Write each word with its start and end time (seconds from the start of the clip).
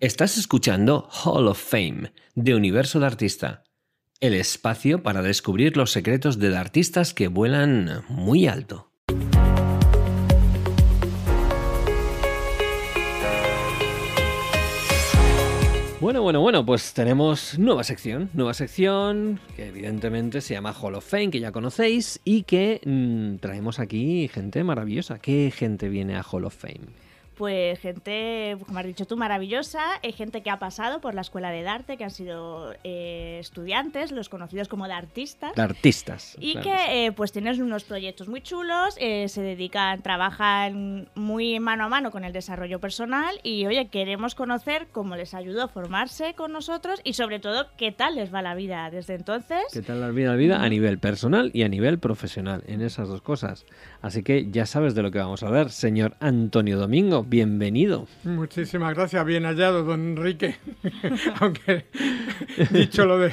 Estás 0.00 0.38
escuchando 0.38 1.08
Hall 1.10 1.48
of 1.48 1.60
Fame 1.60 2.12
de 2.36 2.54
Universo 2.54 3.00
de 3.00 3.06
Artista, 3.06 3.64
el 4.20 4.34
espacio 4.34 5.02
para 5.02 5.22
descubrir 5.22 5.76
los 5.76 5.90
secretos 5.90 6.38
de 6.38 6.56
artistas 6.56 7.14
que 7.14 7.26
vuelan 7.26 8.04
muy 8.08 8.46
alto. 8.46 8.92
Bueno, 16.00 16.22
bueno, 16.22 16.40
bueno, 16.42 16.64
pues 16.64 16.94
tenemos 16.94 17.58
nueva 17.58 17.82
sección, 17.82 18.30
nueva 18.34 18.54
sección 18.54 19.40
que 19.56 19.66
evidentemente 19.66 20.40
se 20.42 20.54
llama 20.54 20.76
Hall 20.80 20.94
of 20.94 21.04
Fame, 21.10 21.32
que 21.32 21.40
ya 21.40 21.50
conocéis, 21.50 22.20
y 22.24 22.44
que 22.44 22.80
mm, 22.84 23.40
traemos 23.40 23.80
aquí 23.80 24.28
gente 24.28 24.62
maravillosa. 24.62 25.18
¿Qué 25.18 25.52
gente 25.52 25.88
viene 25.88 26.14
a 26.14 26.22
Hall 26.22 26.44
of 26.44 26.54
Fame? 26.54 27.07
Pues 27.38 27.78
gente, 27.78 28.56
como 28.66 28.80
has 28.80 28.86
dicho 28.86 29.06
tú, 29.06 29.16
maravillosa, 29.16 29.80
hay 30.02 30.12
gente 30.12 30.42
que 30.42 30.50
ha 30.50 30.58
pasado 30.58 31.00
por 31.00 31.14
la 31.14 31.20
escuela 31.20 31.50
de 31.50 31.66
arte, 31.68 31.96
que 31.96 32.02
han 32.02 32.10
sido 32.10 32.74
eh, 32.82 33.38
estudiantes, 33.40 34.10
los 34.10 34.28
conocidos 34.28 34.66
como 34.66 34.88
de 34.88 34.94
artistas. 34.94 35.54
De 35.54 35.62
artistas. 35.62 36.36
Y 36.40 36.56
que 36.56 37.06
eh, 37.06 37.12
pues 37.12 37.30
tienen 37.30 37.62
unos 37.62 37.84
proyectos 37.84 38.28
muy 38.28 38.40
chulos, 38.40 38.96
eh, 38.98 39.28
se 39.28 39.40
dedican, 39.42 40.02
trabajan 40.02 41.08
muy 41.14 41.60
mano 41.60 41.84
a 41.84 41.88
mano 41.88 42.10
con 42.10 42.24
el 42.24 42.32
desarrollo 42.32 42.80
personal 42.80 43.38
y 43.44 43.66
oye, 43.66 43.86
queremos 43.86 44.34
conocer 44.34 44.88
cómo 44.90 45.14
les 45.14 45.32
ayudó 45.32 45.62
a 45.62 45.68
formarse 45.68 46.34
con 46.34 46.52
nosotros 46.52 47.00
y 47.04 47.12
sobre 47.12 47.38
todo 47.38 47.68
qué 47.76 47.92
tal 47.92 48.16
les 48.16 48.34
va 48.34 48.42
la 48.42 48.56
vida 48.56 48.90
desde 48.90 49.14
entonces. 49.14 49.62
¿Qué 49.72 49.82
tal 49.82 50.00
la 50.00 50.08
vida, 50.10 50.30
la 50.30 50.36
vida 50.36 50.60
a 50.60 50.68
nivel 50.68 50.98
personal 50.98 51.52
y 51.54 51.62
a 51.62 51.68
nivel 51.68 52.00
profesional, 52.00 52.64
en 52.66 52.82
esas 52.82 53.08
dos 53.08 53.22
cosas? 53.22 53.64
Así 54.02 54.24
que 54.24 54.50
ya 54.50 54.66
sabes 54.66 54.96
de 54.96 55.02
lo 55.02 55.12
que 55.12 55.18
vamos 55.18 55.44
a 55.44 55.50
ver, 55.50 55.70
señor 55.70 56.16
Antonio 56.18 56.78
Domingo 56.78 57.27
bienvenido. 57.28 58.06
Muchísimas 58.24 58.94
gracias, 58.94 59.24
bien 59.24 59.44
hallado, 59.44 59.84
don 59.84 60.00
Enrique. 60.00 60.56
Aunque 61.40 61.84
dicho 62.70 63.04
lo 63.04 63.18
de, 63.18 63.32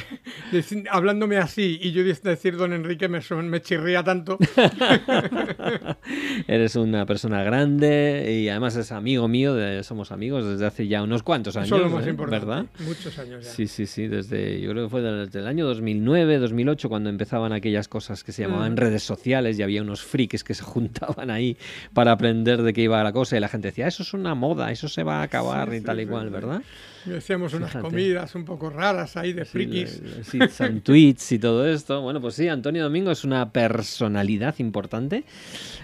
hablándome 0.91 1.38
así 1.38 1.79
y 1.82 1.91
yo 1.91 2.04
decir 2.04 2.57
don 2.57 2.73
Enrique 2.73 3.07
me, 3.07 3.21
me 3.43 3.62
chirría 3.62 4.04
tanto. 4.04 4.38
Eres 6.48 6.76
una 6.76 7.05
persona 7.05 7.43
grande 7.43 8.41
y 8.41 8.49
además 8.49 8.76
es 8.76 8.91
amigo 8.91 9.27
mío, 9.27 9.54
de, 9.54 9.84
somos 9.84 10.12
amigos 10.12 10.46
desde 10.46 10.66
hace 10.66 10.88
ya 10.88 11.01
unos 11.01 11.23
cuantos 11.23 11.55
años. 11.55 11.79
Eso 11.79 11.90
más 11.90 12.05
¿eh? 12.05 12.12
¿verdad? 12.13 12.66
Muchos 12.79 13.18
años 13.18 13.46
ya. 13.46 13.51
Sí, 13.51 13.68
sí, 13.68 13.85
sí, 13.85 14.07
desde 14.07 14.60
yo 14.60 14.71
creo 14.71 14.85
que 14.85 14.90
fue 14.90 15.01
desde 15.01 15.40
el 15.40 15.48
año 15.48 15.66
2009, 15.66 16.40
2008 16.40 16.90
cuando 16.90 17.10
empezaban 17.10 17.54
aquellas 17.54 17.88
cosas 17.88 18.23
que 18.23 18.32
se 18.32 18.43
llamaban 18.43 18.73
mm. 18.73 18.77
redes 18.77 19.04
sociales 19.04 19.57
y 19.57 19.63
había 19.63 19.82
unos 19.82 20.04
frikis 20.04 20.43
que 20.43 20.54
se 20.54 20.63
juntaban 20.63 21.29
ahí 21.29 21.57
para 21.93 22.12
aprender 22.12 22.62
de 22.62 22.73
qué 22.73 22.82
iba 22.82 23.01
la 23.04 23.13
cosa 23.13 23.38
y 23.38 23.40
la 23.40 23.48
gente 23.48 23.70
decía 23.70 23.85
eso 23.88 24.04
es 24.04 24.14
una 24.14 24.36
moda, 24.36 24.72
eso 24.72 24.88
se 24.88 25.04
va 25.04 25.20
a 25.20 25.24
acabar 25.24 25.74
y 25.74 25.82
tal 25.82 26.00
y 26.00 26.05
cual, 26.05 26.30
¿verdad? 26.30 26.62
Decíamos 27.05 27.54
unas 27.54 27.76
comidas 27.76 28.34
un 28.34 28.46
poco 28.46 28.70
raras 28.72 29.16
ahí 29.16 29.32
de 29.32 29.46
frikis. 29.46 30.02
Sí, 30.24 30.40
tweets 30.84 31.34
y 31.34 31.40
todo 31.40 31.68
esto. 31.68 32.02
Bueno, 32.02 32.20
pues 32.20 32.34
sí, 32.34 32.48
Antonio 32.48 32.84
Domingo 32.84 33.12
es 33.12 33.24
una 33.24 33.52
personalidad 33.52 34.56
importante, 34.58 35.24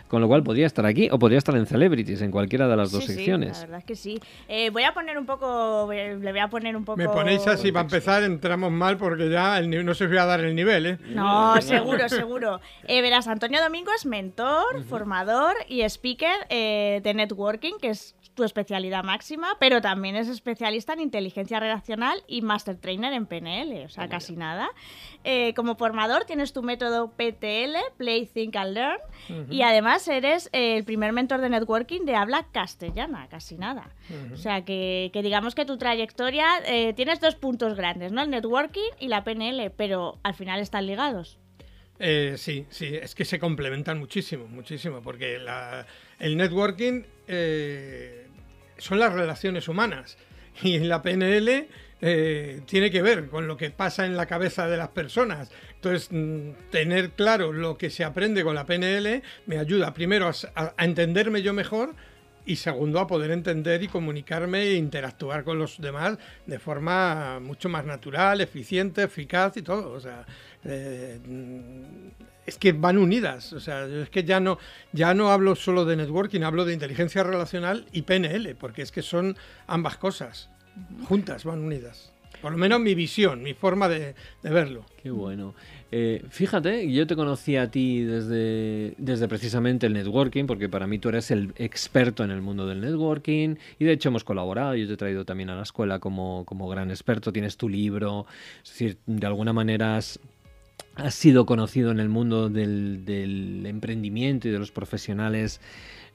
con 0.08 0.20
lo 0.22 0.28
cual 0.28 0.44
podría 0.44 0.66
estar 0.66 0.86
aquí 0.86 1.10
o 1.12 1.20
podría 1.20 1.38
estar 1.38 1.56
en 1.56 1.68
Celebrities, 1.68 2.22
en 2.24 2.32
cualquiera 2.32 2.68
de 2.68 2.76
las 2.76 2.92
dos 2.92 3.06
secciones. 3.06 3.58
Sí, 3.58 3.62
la 3.62 3.68
verdad 3.68 3.80
es 3.80 3.86
que 3.86 3.96
sí. 3.96 4.20
Eh, 4.48 4.72
voy 4.72 4.84
a 4.84 4.94
poner 4.94 5.18
un 5.18 5.28
poco, 5.28 5.88
le 5.92 6.18
voy 6.18 6.40
a 6.40 6.50
poner 6.50 6.76
un 6.76 6.86
poco... 6.86 6.98
Me 6.98 7.08
ponéis 7.08 7.46
así, 7.46 7.72
para 7.72 7.84
empezar 7.84 8.24
entramos 8.24 8.72
mal 8.72 8.98
porque 8.98 9.30
ya 9.30 9.60
el, 9.60 9.86
no 9.86 9.94
se 9.94 10.06
os 10.06 10.10
voy 10.10 10.20
a 10.20 10.26
dar 10.26 10.40
el 10.40 10.56
nivel, 10.56 10.86
¿eh? 10.88 10.98
No, 11.10 11.56
seguro, 11.62 12.10
seguro. 12.10 12.62
Eh, 12.88 13.02
verás, 13.02 13.28
Antonio 13.28 13.62
Domingo 13.62 13.92
es 13.96 14.08
mentor, 14.08 14.84
formador 14.86 15.54
y 15.68 15.82
speaker 15.84 16.48
eh, 16.50 17.00
de 17.04 17.14
networking, 17.14 17.74
que 17.80 17.91
es 17.92 18.16
tu 18.34 18.44
especialidad 18.44 19.04
máxima, 19.04 19.58
pero 19.60 19.82
también 19.82 20.16
es 20.16 20.28
especialista 20.28 20.94
en 20.94 21.02
inteligencia 21.02 21.60
relacional 21.60 22.24
y 22.28 22.42
master 22.42 22.78
trainer 22.78 23.14
en 23.14 23.26
PNL, 23.26 23.86
o 23.86 23.90
sea, 23.90 24.08
casi 24.08 24.36
nada. 24.36 24.70
Eh, 25.24 25.54
como 25.54 25.76
formador 25.76 26.26
tienes 26.26 26.54
tu 26.54 26.64
método 26.64 27.12
PTL, 27.12 27.76
Play, 27.98 28.26
Think 28.26 28.56
and 28.56 28.74
Learn, 28.74 29.00
y 29.50 29.62
además 29.62 30.08
eres 30.08 30.50
el 30.54 30.84
primer 30.84 31.14
mentor 31.14 31.42
de 31.42 31.50
networking 31.50 32.06
de 32.06 32.16
habla 32.16 32.48
castellana, 32.52 33.28
casi 33.30 33.58
nada. 33.58 33.90
O 34.34 34.38
sea, 34.38 34.64
que, 34.64 35.12
digamos 35.14 35.54
que 35.56 35.66
tu 35.66 35.78
trayectoria, 35.78 36.48
eh, 36.66 36.94
tienes 36.94 37.20
dos 37.20 37.36
puntos 37.36 37.76
grandes, 37.76 38.12
¿no? 38.12 38.22
El 38.22 38.30
networking 38.30 38.90
y 39.00 39.08
la 39.08 39.24
PNL, 39.24 39.72
pero 39.76 40.20
al 40.24 40.34
final 40.34 40.60
están 40.62 40.88
ligados. 40.88 41.38
Eh, 42.04 42.34
sí, 42.38 42.66
sí, 42.70 42.96
es 42.96 43.14
que 43.14 43.26
se 43.26 43.38
complementan 43.38 44.00
muchísimo, 44.00 44.48
muchísimo, 44.48 45.02
porque 45.04 45.40
el 46.20 46.36
networking 46.36 47.04
son 48.78 49.00
las 49.00 49.14
relaciones 49.14 49.68
humanas. 49.68 50.18
Y 50.64 50.76
en 50.76 50.90
la 50.90 51.02
PNL 51.02 51.68
eh, 52.02 52.62
tiene 52.66 52.90
que 52.90 53.02
ver 53.02 53.28
con 53.28 53.48
lo 53.48 53.58
que 53.58 53.70
pasa 53.70 54.06
en 54.06 54.18
la 54.18 54.26
cabeza 54.26 54.68
de 54.68 54.78
las 54.78 54.90
personas. 54.90 55.52
Entonces, 55.76 56.10
mm, 56.12 56.70
tener 56.72 57.12
claro 57.12 57.54
lo 57.54 57.78
que 57.78 57.90
se 57.92 58.04
aprende 58.04 58.44
con 58.44 58.56
la 58.56 58.66
PNL 58.66 59.22
me 59.46 59.60
ayuda 59.60 59.94
primero 59.94 60.30
a, 60.56 60.74
entenderme 60.84 61.44
yo 61.44 61.54
mejor 61.54 61.94
y 62.44 62.56
segundo 62.56 63.00
a 63.00 63.06
poder 63.06 63.30
entender 63.30 63.84
y 63.84 63.88
comunicarme 63.88 64.64
e 64.64 64.74
interactuar 64.74 65.44
con 65.44 65.60
los 65.60 65.80
demás 65.80 66.18
de 66.48 66.58
forma 66.58 67.40
mucho 67.40 67.70
más 67.70 67.86
natural, 67.86 68.42
eficiente, 68.42 69.04
eficaz 69.04 69.58
y 69.58 69.62
todo. 69.62 69.92
O 69.92 70.00
sea, 70.00 70.26
eh, 70.64 71.20
es 72.46 72.58
que 72.58 72.72
van 72.74 72.98
unidas. 72.98 73.54
O 73.54 73.60
sea, 73.60 73.86
es 73.86 74.10
que 74.10 74.24
ya 74.24 74.40
no, 74.40 74.58
ya 74.92 75.14
no 75.14 75.32
hablo 75.32 75.56
solo 75.56 75.86
de 75.86 75.96
networking, 75.96 76.42
hablo 76.42 76.66
de 76.66 76.74
inteligencia 76.74 77.24
relacional 77.24 77.86
y 77.92 78.04
PNL, 78.04 78.56
porque 78.56 78.82
es 78.82 78.92
que 78.92 79.02
son 79.02 79.38
ambas 79.68 79.98
cosas. 79.98 80.50
Juntas, 81.08 81.44
van 81.44 81.60
unidas. 81.60 82.12
Por 82.42 82.52
lo 82.52 82.58
menos 82.58 82.80
mi 82.80 82.96
visión, 82.96 83.44
mi 83.44 83.54
forma 83.54 83.88
de, 83.88 84.16
verlo. 84.42 84.84
Qué 85.02 85.12
bueno. 85.12 85.54
Eh, 85.92 86.24
fíjate, 86.30 86.92
yo 86.92 87.06
te 87.06 87.16
conocí 87.16 87.56
a 87.56 87.70
ti 87.70 88.04
desde, 88.04 88.96
desde 88.98 89.28
precisamente 89.28 89.86
el 89.86 89.94
networking, 89.94 90.46
porque 90.46 90.68
para 90.68 90.88
mí 90.88 90.98
tú 90.98 91.10
eres 91.10 91.30
el 91.30 91.54
experto 91.58 92.24
en 92.24 92.32
el 92.32 92.42
mundo 92.42 92.66
del 92.66 92.82
networking, 92.82 93.58
y 93.78 93.86
de 93.86 93.92
hecho 93.92 94.10
hemos 94.10 94.24
colaborado, 94.24 94.74
yo 94.76 94.88
te 94.88 94.94
he 94.94 94.98
traído 94.98 95.24
también 95.24 95.52
a 95.52 95.56
la 95.56 95.62
escuela 95.62 96.00
como, 96.00 96.44
como 96.46 96.68
gran 96.68 96.90
experto, 96.90 97.32
tienes 97.32 97.58
tu 97.58 97.70
libro, 97.70 98.26
es 98.64 98.70
decir, 98.72 98.98
de 99.06 99.28
alguna 99.28 99.54
manera 99.54 99.98
has 99.98 100.20
has 101.04 101.16
sido 101.16 101.46
conocido 101.46 101.92
en 101.92 102.00
el 102.00 102.10
mundo 102.10 102.50
del, 102.50 103.64
emprendimiento 103.66 104.48
y 104.48 104.52
de 104.52 104.60
los 104.60 104.72
profesionales, 104.72 105.62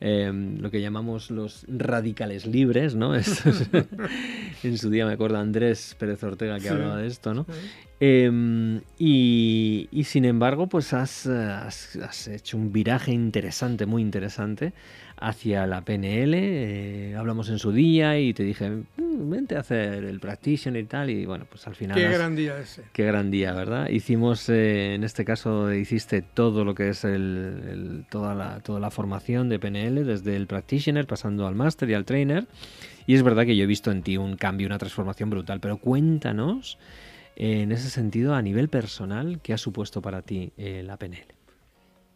em, 0.01 0.59
lo 0.59 0.71
que 0.71 0.81
llamamos 0.81 1.31
los 1.31 1.65
radicales 1.69 2.47
libres, 2.47 2.95
¿no? 2.95 3.15
en 4.63 4.79
su 4.79 4.91
día 4.91 5.07
me 5.07 5.13
acuerdo 5.13 5.39
Andrés 5.39 5.97
Pérez 5.99 6.23
Ortega 6.23 6.61
que 6.61 6.69
hablaba 6.69 6.99
de 6.99 7.07
esto, 7.07 7.35
¿no? 7.35 7.47
Em, 7.99 8.83
y, 8.99 9.89
sin 10.05 10.27
embargo, 10.27 10.67
pues 10.67 10.93
has, 10.93 11.27
has, 11.27 12.29
hecho 12.29 12.59
un 12.59 12.71
viraje 12.71 13.12
interesante, 13.12 13.87
muy 13.87 14.03
interesante, 14.03 14.75
hacia 15.17 15.67
la 15.67 15.83
PNL. 15.83 16.34
Eh, 16.34 17.17
hablamos 17.17 17.49
en 17.49 17.59
su 17.59 17.73
día 17.73 18.19
y 18.19 18.34
te 18.34 18.43
dije, 18.43 18.69
mm, 18.69 19.31
vente 19.31 19.57
a 19.57 19.61
hacer 19.61 20.05
el 20.05 20.21
practitioner 20.21 20.83
y 20.83 20.87
tal. 20.87 21.09
Y 21.09 21.25
bueno, 21.25 21.47
pues 21.49 21.67
al 21.67 21.75
final. 21.75 21.97
Qué 21.97 22.09
gran 22.09 22.37
día 22.37 22.59
ese. 22.59 22.83
Qué 22.93 23.05
gran 23.07 23.31
día, 23.31 23.55
¿verdad? 23.55 23.89
Hicimos, 23.89 24.47
eh, 24.51 24.95
en 24.95 25.03
este 25.03 25.25
caso, 25.25 25.73
hiciste 25.73 26.21
todo 26.21 26.67
lo 26.67 26.75
que 26.75 26.91
es 26.91 27.03
el, 27.05 28.05
toda, 28.11 28.34
la, 28.34 28.61
toda 28.61 28.78
la 28.78 28.91
formación 28.91 29.49
de 29.49 29.59
PNL, 29.59 30.05
desde 30.05 30.37
el 30.37 30.47
practitioner, 30.47 31.07
pasando 31.07 31.47
al 31.47 31.55
máster 31.55 31.89
y 31.89 31.95
al 31.95 32.05
trainer. 32.05 32.47
Y 33.07 33.15
es 33.15 33.23
verdad 33.23 33.47
que 33.47 33.57
yo 33.57 33.65
he 33.65 33.69
visto 33.69 33.91
en 33.91 34.03
ti 34.03 34.19
un 34.19 34.37
cambio, 34.37 34.67
una 34.67 34.78
transformación 34.78 35.31
brutal. 35.31 35.61
Pero 35.61 35.78
cuéntanos, 35.78 36.77
en 37.37 37.71
ese 37.71 37.91
sentido, 37.91 38.35
a 38.35 38.43
nivel 38.43 38.69
personal, 38.69 39.41
¿qué 39.43 39.53
ha 39.53 39.59
supuesto 39.59 40.01
para 40.01 40.23
ti 40.23 40.53
eh, 40.57 40.83
la 40.83 40.97
PNL? 40.97 41.27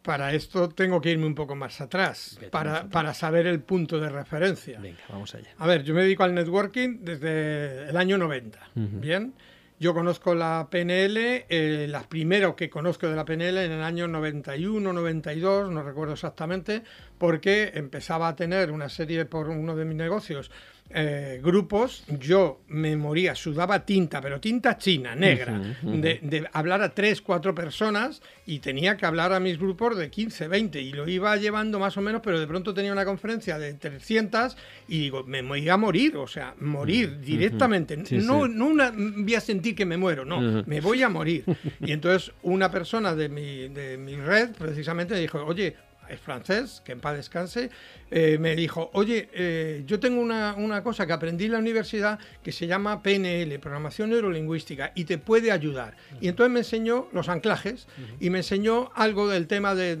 Para 0.01 0.33
esto 0.33 0.69
tengo 0.69 0.99
que 0.99 1.11
irme 1.11 1.27
un 1.27 1.35
poco 1.35 1.55
más 1.55 1.79
atrás, 1.79 2.39
para, 2.49 2.89
para, 2.89 3.13
saber 3.13 3.45
el 3.45 3.61
punto 3.61 3.99
de 3.99 4.09
referencia. 4.09 4.79
Venga, 4.79 4.97
vamos 5.09 5.35
allá. 5.35 5.49
A 5.59 5.67
ver, 5.67 5.83
yo 5.83 5.93
me 5.93 6.01
dedico 6.01 6.23
al 6.23 6.33
networking 6.33 6.97
desde 7.01 7.87
el 7.87 7.95
año 7.95 8.17
90, 8.17 8.59
¿bien? 8.73 9.35
Yo 9.81 9.95
conozco 9.95 10.35
la 10.35 10.67
PNL, 10.69 11.45
eh, 11.49 11.87
las 11.89 12.05
primeras 12.05 12.53
que 12.53 12.69
conozco 12.69 13.07
de 13.07 13.15
la 13.15 13.25
PNL 13.25 13.65
en 13.65 13.71
el 13.71 13.81
año 13.81 14.07
91, 14.07 14.93
92, 14.93 15.71
no 15.71 15.81
recuerdo 15.81 16.13
exactamente, 16.13 16.83
porque 17.17 17.71
empezaba 17.73 18.27
a 18.27 18.35
tener 18.35 18.71
una 18.71 18.89
serie 18.89 19.25
por 19.25 19.49
uno 19.49 19.75
de 19.75 19.85
mis 19.85 19.97
negocios 19.97 20.51
eh, 20.93 21.39
grupos, 21.43 22.03
yo 22.19 22.61
me 22.67 22.95
moría, 22.95 23.35
sudaba 23.35 23.85
tinta, 23.85 24.21
pero 24.21 24.39
tinta 24.39 24.77
china, 24.77 25.15
negra, 25.15 25.59
De, 25.81 26.47
hablar 26.53 26.81
a 26.81 26.89
tres, 26.89 27.21
cuatro 27.21 27.53
personas 27.53 28.21
y 28.45 28.59
tenía 28.59 28.97
que 28.97 29.05
hablar 29.05 29.33
a 29.33 29.39
mis 29.39 29.57
grupos 29.57 29.97
de 29.97 30.09
15, 30.09 30.47
20 30.47 30.81
y 30.81 30.93
lo 30.93 31.07
iba 31.07 31.35
llevando 31.37 31.79
más 31.79 31.97
o 31.97 32.01
menos, 32.01 32.21
pero 32.23 32.39
de 32.39 32.47
pronto 32.47 32.73
tenía 32.73 32.91
una 32.91 33.05
conferencia 33.05 33.57
de 33.57 33.73
300 33.73 34.57
y 34.87 34.99
digo, 34.99 35.23
me 35.23 35.41
voy 35.41 35.67
a 35.69 35.77
morir, 35.77 36.17
o 36.17 36.27
sea, 36.27 36.55
morir 36.59 37.19
directamente. 37.19 37.97
no, 37.97 38.47
no 38.47 38.91
voy 38.93 39.35
a 39.35 39.41
sentir 39.41 39.75
que 39.75 39.85
me 39.85 39.97
muero, 39.97 40.25
no, 40.25 40.63
me 40.65 40.81
voy 40.81 41.03
a 41.03 41.09
morir. 41.09 41.43
Y 41.79 41.91
entonces 41.91 42.31
una 42.43 42.69
persona 42.71 43.15
de 43.15 43.29
mi, 43.29 43.67
de 43.69 43.97
mi 43.97 44.15
red 44.15 44.51
precisamente 44.57 45.15
dijo, 45.15 45.43
oye, 45.45 45.75
es 46.11 46.19
francés, 46.19 46.81
que 46.83 46.91
en 46.91 46.99
paz 46.99 47.15
descanse, 47.15 47.69
eh, 48.09 48.37
me 48.39 48.55
dijo, 48.55 48.89
oye, 48.93 49.29
eh, 49.33 49.83
yo 49.85 49.99
tengo 49.99 50.21
una, 50.21 50.55
una, 50.55 50.83
cosa 50.83 51.07
que 51.07 51.13
aprendí 51.13 51.45
en 51.45 51.53
la 51.53 51.59
universidad 51.59 52.19
que 52.43 52.51
se 52.51 52.67
llama 52.67 53.01
PNL, 53.01 53.59
Programación 53.59 54.09
Neurolingüística, 54.09 54.91
y 54.95 55.05
te 55.05 55.17
puede 55.17 55.51
ayudar. 55.51 55.95
Y 56.19 56.27
entonces 56.27 56.51
me 56.51 56.59
enseñó 56.59 57.07
los 57.13 57.29
anclajes 57.29 57.87
y 58.19 58.29
me 58.29 58.39
enseñó 58.39 58.91
algo 58.95 59.27
del 59.27 59.47
tema 59.47 59.75
de, 59.75 59.95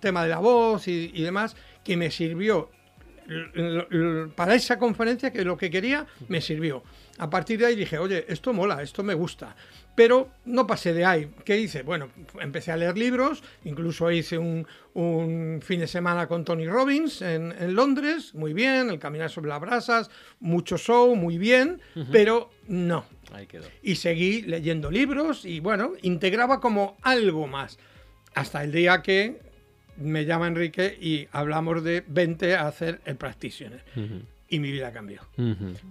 tema 0.00 0.22
de 0.22 0.28
la 0.28 0.38
voz 0.38 0.88
y, 0.88 1.10
y 1.14 1.22
demás 1.22 1.56
que 1.82 1.96
me 1.96 2.10
sirvió 2.10 2.70
para 4.34 4.54
esa 4.54 4.78
conferencia 4.78 5.32
que 5.32 5.44
lo 5.44 5.56
que 5.56 5.70
quería 5.70 6.06
me 6.28 6.40
sirvió. 6.40 6.82
A 7.18 7.30
partir 7.30 7.58
de 7.58 7.66
ahí 7.66 7.76
dije, 7.76 7.98
oye, 7.98 8.24
esto 8.28 8.52
mola, 8.52 8.82
esto 8.82 9.02
me 9.02 9.14
gusta. 9.14 9.54
Pero 9.94 10.28
no 10.44 10.66
pasé 10.66 10.92
de 10.92 11.04
ahí. 11.04 11.30
¿Qué 11.44 11.58
hice? 11.58 11.82
Bueno, 11.82 12.08
empecé 12.40 12.72
a 12.72 12.76
leer 12.76 12.98
libros, 12.98 13.42
incluso 13.64 14.10
hice 14.10 14.38
un, 14.38 14.66
fin 15.62 15.80
de 15.80 15.86
semana 15.86 16.26
con 16.26 16.44
Tony 16.44 16.66
Robbins 16.66 17.22
en, 17.22 17.74
Londres, 17.74 18.34
muy 18.34 18.52
bien, 18.52 18.90
el 18.90 18.98
caminar 18.98 19.30
sobre 19.30 19.48
las 19.48 19.60
brasas, 19.60 20.10
mucho 20.40 20.76
show, 20.76 21.14
muy 21.14 21.38
bien, 21.38 21.80
pero 22.10 22.50
no. 22.68 23.04
Ahí 23.32 23.46
quedó. 23.46 23.66
Y 23.82 23.96
seguí 23.96 24.42
leyendo 24.42 24.90
libros 24.90 25.44
y 25.44 25.60
bueno, 25.60 25.92
integraba 26.02 26.60
como 26.60 26.96
algo 27.02 27.46
más. 27.46 27.78
Hasta 28.34 28.62
el 28.64 28.72
día 28.72 29.02
que 29.02 29.40
me 29.96 30.24
llama 30.24 30.48
Enrique 30.48 30.96
y 31.00 31.28
hablamos 31.32 31.82
de 31.84 32.04
20 32.06 32.56
a 32.56 32.66
hacer 32.66 33.00
el 33.04 33.16
practitioner. 33.16 33.82
Y 34.48 34.58
mi 34.58 34.70
vida 34.70 34.92
cambió. 34.92 35.22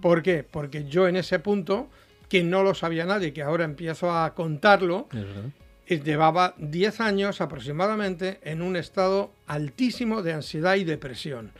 ¿Por 0.00 0.22
qué? 0.22 0.44
Porque 0.44 0.84
yo 0.84 1.08
en 1.08 1.16
ese 1.16 1.38
punto 1.38 1.88
que 2.28 2.42
no 2.42 2.62
lo 2.62 2.74
sabía 2.74 3.04
nadie, 3.04 3.32
que 3.32 3.42
ahora 3.42 3.64
empiezo 3.64 4.12
a 4.12 4.34
contarlo, 4.34 5.08
llevaba 5.86 6.54
10 6.58 7.00
años 7.00 7.40
aproximadamente 7.40 8.40
en 8.42 8.62
un 8.62 8.76
estado 8.76 9.32
altísimo 9.46 10.22
de 10.22 10.32
ansiedad 10.32 10.76
y 10.76 10.84
depresión, 10.84 11.52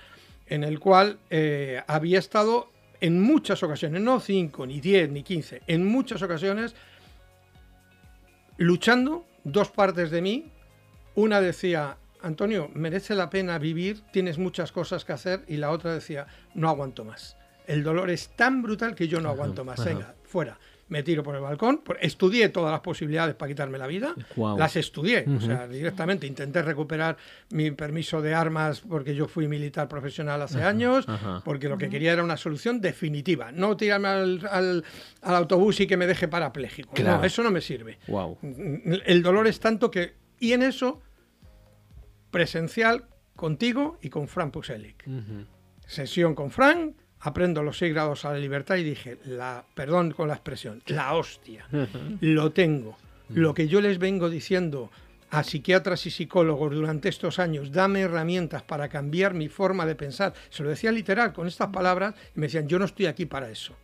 en 0.47 0.65
el 0.65 0.81
cual 0.81 1.19
eh, 1.31 1.83
había 1.87 2.19
estado 2.19 2.71
en 3.01 3.21
muchas 3.21 3.63
ocasiones, 3.63 4.01
no 4.01 4.21
5, 4.21 4.67
ni 4.67 4.81
10, 4.81 5.11
ni 5.11 5.23
15, 5.23 5.63
en 5.67 5.87
muchas 5.87 6.23
ocasiones 6.23 6.75
luchando 8.57 9.27
dos 9.45 9.71
partes 9.71 10.11
de 10.11 10.23
mí. 10.23 10.51
Una 11.15 11.41
decía, 11.41 11.99
Antonio, 12.23 12.71
merece 12.75 13.15
la 13.15 13.31
pena 13.31 13.59
vivir, 13.59 14.03
tienes 14.13 14.39
muchas 14.39 14.73
cosas 14.73 15.05
que 15.05 15.13
hacer, 15.13 15.45
y 15.47 15.59
la 15.59 15.71
otra 15.71 15.93
decía, 15.93 16.27
no 16.55 16.69
aguanto 16.69 17.05
más. 17.05 17.37
El 17.67 17.83
dolor 17.83 18.11
es 18.11 18.29
tan 18.31 18.63
brutal 18.63 18.95
que 18.95 19.09
yo 19.09 19.21
no 19.21 19.29
aguanto 19.29 19.65
más. 19.65 19.85
Venga, 19.85 20.15
fuera. 20.35 20.59
Me 20.89 21.05
tiro 21.05 21.23
por 21.23 21.37
el 21.37 21.41
balcón. 21.41 21.83
Estudié 22.01 22.49
todas 22.49 22.73
las 22.73 22.81
posibilidades 22.81 23.37
para 23.37 23.49
quitarme 23.49 23.79
la 23.79 23.87
vida. 23.87 24.17
Las 24.59 24.75
estudié. 24.75 25.25
O 25.29 25.41
sea, 25.41 25.69
directamente 25.69 26.27
intenté 26.27 26.61
recuperar 26.61 27.17
mi 27.51 27.71
permiso 27.71 28.21
de 28.21 28.35
armas 28.35 28.81
porque 28.81 29.15
yo 29.15 29.29
fui 29.29 29.47
militar 29.47 29.87
profesional 29.87 30.43
hace 30.43 30.61
años. 30.61 31.07
Porque 31.45 31.69
lo 31.69 31.79
que 31.79 31.89
quería 31.89 32.13
era 32.13 32.25
una 32.25 32.37
solución 32.37 32.81
definitiva. 32.81 33.53
No 33.53 33.77
tirarme 33.77 34.09
al, 34.09 34.85
autobús 35.23 35.79
y 35.81 35.87
que 35.87 35.97
me 35.97 36.09
deje 36.09 36.27
parapléjico. 36.27 36.93
No, 37.01 37.23
eso 37.23 37.45
no 37.45 37.53
me 37.53 37.61
sirve. 37.61 37.99
El 39.07 39.23
dolor 39.23 39.47
es 39.47 39.61
tanto 39.61 39.89
que. 39.89 40.15
Y 40.41 40.53
en 40.53 40.65
eso, 40.65 41.01
presencial 42.33 43.07
contigo 43.37 43.99
y 44.03 44.11
con 44.11 44.27
Frank 44.27 44.53
Puselic. 44.53 45.05
Sesión 45.87 46.35
con 46.35 46.51
Frank 46.51 46.97
aprendo 47.25 47.63
los 47.63 47.79
seis 47.79 47.95
grados 47.95 48.27
a 48.27 48.33
la 48.33 48.39
libertad 48.39 48.77
y 48.77 48.85
dije, 48.85 49.17
la, 49.25 49.65
perdón 49.75 50.11
con 50.13 50.29
la 50.29 50.35
expresión, 50.35 50.83
la 50.87 51.15
hostia, 51.15 51.67
lo 52.21 52.53
tengo. 52.53 52.99
Lo 53.31 53.55
que 53.55 53.67
yo 53.67 53.81
les 53.81 53.99
vengo 53.99 54.29
diciendo 54.29 54.91
a 55.31 55.43
psiquiatras 55.43 56.05
y 56.05 56.11
psicólogos 56.11 56.75
durante 56.75 57.09
estos 57.09 57.39
años, 57.39 57.73
dame 57.73 58.01
herramientas 58.01 58.63
para 58.63 58.91
cambiar 58.91 59.33
mi 59.33 59.49
forma 59.49 59.87
de 59.87 59.95
pensar. 59.95 60.35
Se 60.51 60.63
lo 60.63 60.69
decía 60.69 60.93
literal 60.93 61.33
con 61.33 61.49
estas 61.49 61.71
palabras 61.71 62.15
y 62.37 62.41
me 62.41 62.47
decían, 62.47 62.69
yo 62.69 62.79
no 62.79 62.85
estoy 62.85 63.07
aquí 63.07 63.25
para 63.25 63.51
eso. 63.51 63.75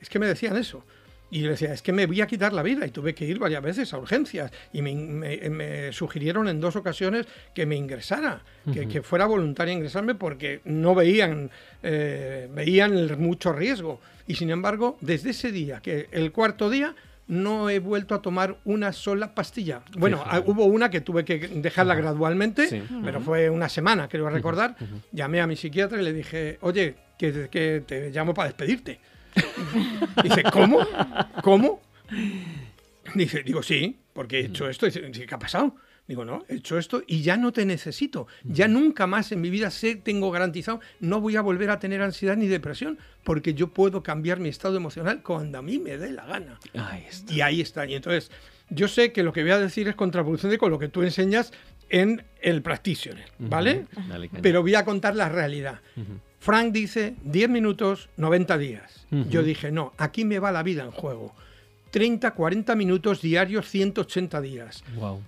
Es 0.00 0.08
que 0.08 0.20
me 0.20 0.28
decían 0.28 0.56
eso. 0.56 0.84
Y 1.30 1.40
yo 1.40 1.50
decía, 1.50 1.72
es 1.72 1.82
que 1.82 1.92
me 1.92 2.06
voy 2.06 2.20
a 2.20 2.26
quitar 2.26 2.52
la 2.52 2.62
vida 2.62 2.86
y 2.86 2.90
tuve 2.90 3.14
que 3.14 3.24
ir 3.24 3.38
varias 3.38 3.62
veces 3.62 3.92
a 3.94 3.98
urgencias. 3.98 4.50
Y 4.72 4.82
me, 4.82 5.92
sugirieron 5.92 6.48
en 6.48 6.60
dos 6.60 6.76
ocasiones 6.76 7.26
que 7.54 7.66
me 7.66 7.76
ingresara, 7.76 8.42
que, 8.72 9.02
fuera 9.02 9.26
voluntaria 9.26 9.72
ingresarme 9.72 10.14
porque 10.14 10.60
no 10.64 10.94
veían, 10.94 11.50
eh, 11.82 12.48
veían 12.52 13.20
mucho 13.20 13.52
riesgo. 13.52 14.00
Y 14.26 14.34
sin 14.34 14.50
embargo, 14.50 14.98
desde 15.00 15.30
ese 15.30 15.52
día, 15.52 15.80
que 15.80 16.08
el 16.12 16.32
cuarto 16.32 16.68
día, 16.68 16.94
no 17.28 17.70
he 17.70 17.78
vuelto 17.78 18.16
a 18.16 18.20
tomar 18.20 18.58
una 18.64 18.92
sola 18.92 19.34
pastilla. 19.36 19.82
Bueno, 19.96 20.20
ah, 20.26 20.42
hubo 20.44 20.64
una 20.64 20.90
que 20.90 21.00
tuve 21.00 21.24
que 21.24 21.38
dejarla 21.38 21.94
gradualmente, 21.94 22.82
pero 23.04 23.20
fue 23.20 23.48
una 23.48 23.68
semana, 23.68 24.08
creo 24.08 24.28
recordar. 24.28 24.76
Llamé 25.12 25.40
a 25.40 25.46
mi 25.46 25.54
psiquiatra 25.54 26.00
y 26.00 26.04
le 26.04 26.12
dije, 26.12 26.58
oye, 26.62 26.96
que 27.16 27.84
te 27.86 28.10
llamo 28.10 28.34
para 28.34 28.48
despedirte. 28.48 28.98
Dice, 30.22 30.42
¿cómo? 30.52 30.80
¿Cómo? 31.42 31.80
Dice, 33.14 33.42
digo, 33.42 33.62
sí, 33.62 33.96
porque 34.12 34.40
he 34.40 34.46
hecho 34.46 34.68
esto. 34.68 34.86
Dice, 34.86 35.00
¿qué 35.10 35.34
ha 35.34 35.38
pasado? 35.38 35.76
Digo, 36.06 36.24
no, 36.24 36.44
he 36.48 36.56
hecho 36.56 36.76
esto 36.76 37.02
y 37.06 37.22
ya 37.22 37.36
no 37.36 37.52
te 37.52 37.64
necesito. 37.64 38.26
Ya 38.42 38.66
nunca 38.66 39.06
más 39.06 39.30
en 39.30 39.40
mi 39.40 39.48
vida 39.48 39.70
sé, 39.70 39.94
tengo 39.94 40.32
garantizado, 40.32 40.80
no 40.98 41.20
voy 41.20 41.36
a 41.36 41.40
volver 41.40 41.70
a 41.70 41.78
tener 41.78 42.02
ansiedad 42.02 42.36
ni 42.36 42.48
depresión, 42.48 42.98
porque 43.22 43.54
yo 43.54 43.68
puedo 43.68 44.02
cambiar 44.02 44.40
mi 44.40 44.48
estado 44.48 44.76
emocional 44.76 45.22
cuando 45.22 45.58
a 45.58 45.62
mí 45.62 45.78
me 45.78 45.96
dé 45.98 46.10
la 46.10 46.26
gana. 46.26 46.58
Y 47.32 47.42
ahí 47.42 47.60
está. 47.60 47.86
Y 47.86 47.94
entonces, 47.94 48.32
yo 48.70 48.88
sé 48.88 49.12
que 49.12 49.22
lo 49.22 49.32
que 49.32 49.42
voy 49.42 49.52
a 49.52 49.58
decir 49.58 49.86
es 49.86 49.94
contraproducente 49.94 50.58
con 50.58 50.72
lo 50.72 50.80
que 50.80 50.88
tú 50.88 51.02
enseñas 51.02 51.52
en 51.90 52.24
el 52.40 52.62
practitioner, 52.62 53.30
¿vale? 53.38 53.86
Pero 54.42 54.62
voy 54.62 54.74
a 54.74 54.84
contar 54.84 55.14
la 55.14 55.28
realidad. 55.28 55.80
Frank 56.40 56.72
dice 56.72 57.14
10 57.22 57.50
minutos, 57.50 58.08
90 58.16 58.58
días. 58.58 59.06
Yo 59.28 59.42
dije, 59.42 59.70
no, 59.70 59.92
aquí 59.98 60.24
me 60.24 60.38
va 60.38 60.50
la 60.50 60.62
vida 60.62 60.82
en 60.82 60.90
juego. 60.90 61.34
30, 61.90 62.30
40 62.30 62.74
minutos 62.76 63.20
diarios, 63.20 63.68
180 63.68 64.40
días. 64.40 64.84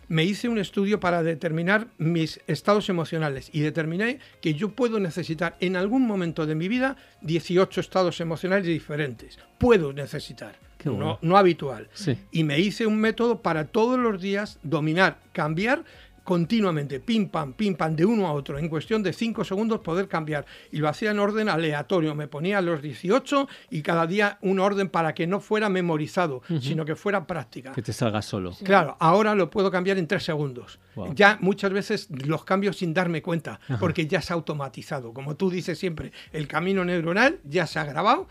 Me 0.08 0.24
hice 0.24 0.48
un 0.48 0.58
estudio 0.58 1.00
para 1.00 1.22
determinar 1.22 1.88
mis 1.98 2.40
estados 2.46 2.88
emocionales 2.88 3.50
y 3.52 3.60
determiné 3.60 4.20
que 4.40 4.54
yo 4.54 4.70
puedo 4.70 5.00
necesitar 5.00 5.56
en 5.60 5.76
algún 5.76 6.06
momento 6.06 6.46
de 6.46 6.54
mi 6.54 6.68
vida 6.68 6.96
18 7.22 7.80
estados 7.80 8.20
emocionales 8.20 8.66
diferentes. 8.66 9.38
Puedo 9.58 9.92
necesitar. 9.92 10.56
No, 10.84 11.18
no, 11.20 11.36
habitual. 11.36 11.88
Y 12.32 12.42
me 12.44 12.58
hice 12.58 12.86
un 12.86 12.98
método 12.98 13.40
para 13.40 13.66
todos 13.66 13.98
los 13.98 14.20
días 14.20 14.58
dominar, 14.62 15.18
cambiar 15.32 15.84
continuamente, 16.24 17.00
pim 17.00 17.28
pam, 17.28 17.52
pim 17.52 17.74
pam, 17.74 17.94
de 17.96 18.04
uno 18.04 18.26
a 18.26 18.32
otro, 18.32 18.58
en 18.58 18.68
cuestión 18.68 19.02
de 19.02 19.12
cinco 19.12 19.44
segundos 19.44 19.80
poder 19.80 20.08
cambiar. 20.08 20.46
Y 20.70 20.78
lo 20.78 20.88
hacía 20.88 21.10
en 21.10 21.18
orden 21.18 21.48
aleatorio, 21.48 22.14
me 22.14 22.28
ponía 22.28 22.60
los 22.60 22.82
18 22.82 23.48
y 23.70 23.82
cada 23.82 24.06
día 24.06 24.38
un 24.42 24.60
orden 24.60 24.88
para 24.88 25.14
que 25.14 25.26
no 25.26 25.40
fuera 25.40 25.68
memorizado, 25.68 26.42
sino 26.60 26.84
que 26.84 26.96
fuera 26.96 27.26
práctica. 27.26 27.72
Que 27.72 27.82
te 27.82 27.92
salga 27.92 28.22
solo. 28.22 28.52
Claro, 28.62 28.96
ahora 29.00 29.34
lo 29.34 29.50
puedo 29.50 29.70
cambiar 29.70 29.98
en 29.98 30.06
tres 30.06 30.24
segundos. 30.24 30.78
Ya 31.14 31.38
muchas 31.40 31.72
veces 31.72 32.08
los 32.10 32.44
cambio 32.44 32.72
sin 32.72 32.94
darme 32.94 33.22
cuenta, 33.22 33.60
porque 33.80 34.06
ya 34.06 34.20
se 34.20 34.32
ha 34.32 34.36
automatizado. 34.36 35.12
Como 35.12 35.36
tú 35.36 35.50
dices 35.50 35.78
siempre, 35.78 36.12
el 36.32 36.46
camino 36.46 36.84
neuronal 36.84 37.40
ya 37.44 37.66
se 37.66 37.78
ha 37.78 37.84
grabado. 37.84 38.28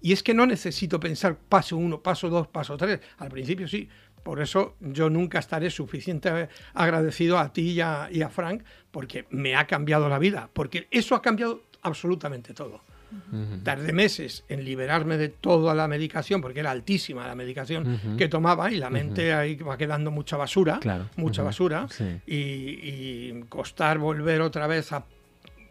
Y 0.00 0.12
es 0.12 0.22
que 0.22 0.34
no 0.34 0.46
necesito 0.46 1.00
pensar 1.00 1.36
paso 1.36 1.76
uno, 1.76 2.00
paso 2.00 2.28
dos, 2.28 2.46
paso 2.46 2.76
tres. 2.76 3.00
Al 3.18 3.30
principio 3.30 3.66
sí, 3.66 3.88
por 4.26 4.42
eso 4.42 4.74
yo 4.80 5.08
nunca 5.08 5.38
estaré 5.38 5.70
suficiente 5.70 6.48
agradecido 6.74 7.38
a 7.38 7.52
ti 7.52 7.80
y 7.80 7.80
a, 7.80 8.28
Frank 8.28 8.64
porque 8.90 9.24
me 9.30 9.54
ha 9.54 9.68
cambiado 9.68 10.08
la 10.08 10.18
vida, 10.18 10.50
porque 10.52 10.88
eso 10.90 11.14
ha 11.14 11.22
cambiado 11.22 11.62
absolutamente 11.82 12.52
todo. 12.52 12.80
Tardé 13.62 13.92
meses 13.92 14.42
en 14.48 14.64
liberarme 14.64 15.16
de 15.16 15.28
toda 15.28 15.76
la 15.76 15.86
medicación, 15.86 16.40
porque 16.40 16.58
era 16.58 16.72
altísima 16.72 17.24
la 17.24 17.36
medicación 17.36 18.16
que 18.18 18.26
tomaba 18.26 18.68
y 18.72 18.78
la 18.78 18.90
mente 18.90 19.32
ahí 19.32 19.54
va 19.54 19.78
quedando 19.78 20.10
mucha 20.10 20.36
basura, 20.36 20.80
mucha 21.14 21.44
basura, 21.44 21.86
y, 22.26 23.44
costar 23.48 23.98
volver 23.98 24.40
otra 24.40 24.66
vez 24.66 24.92
a 24.92 25.04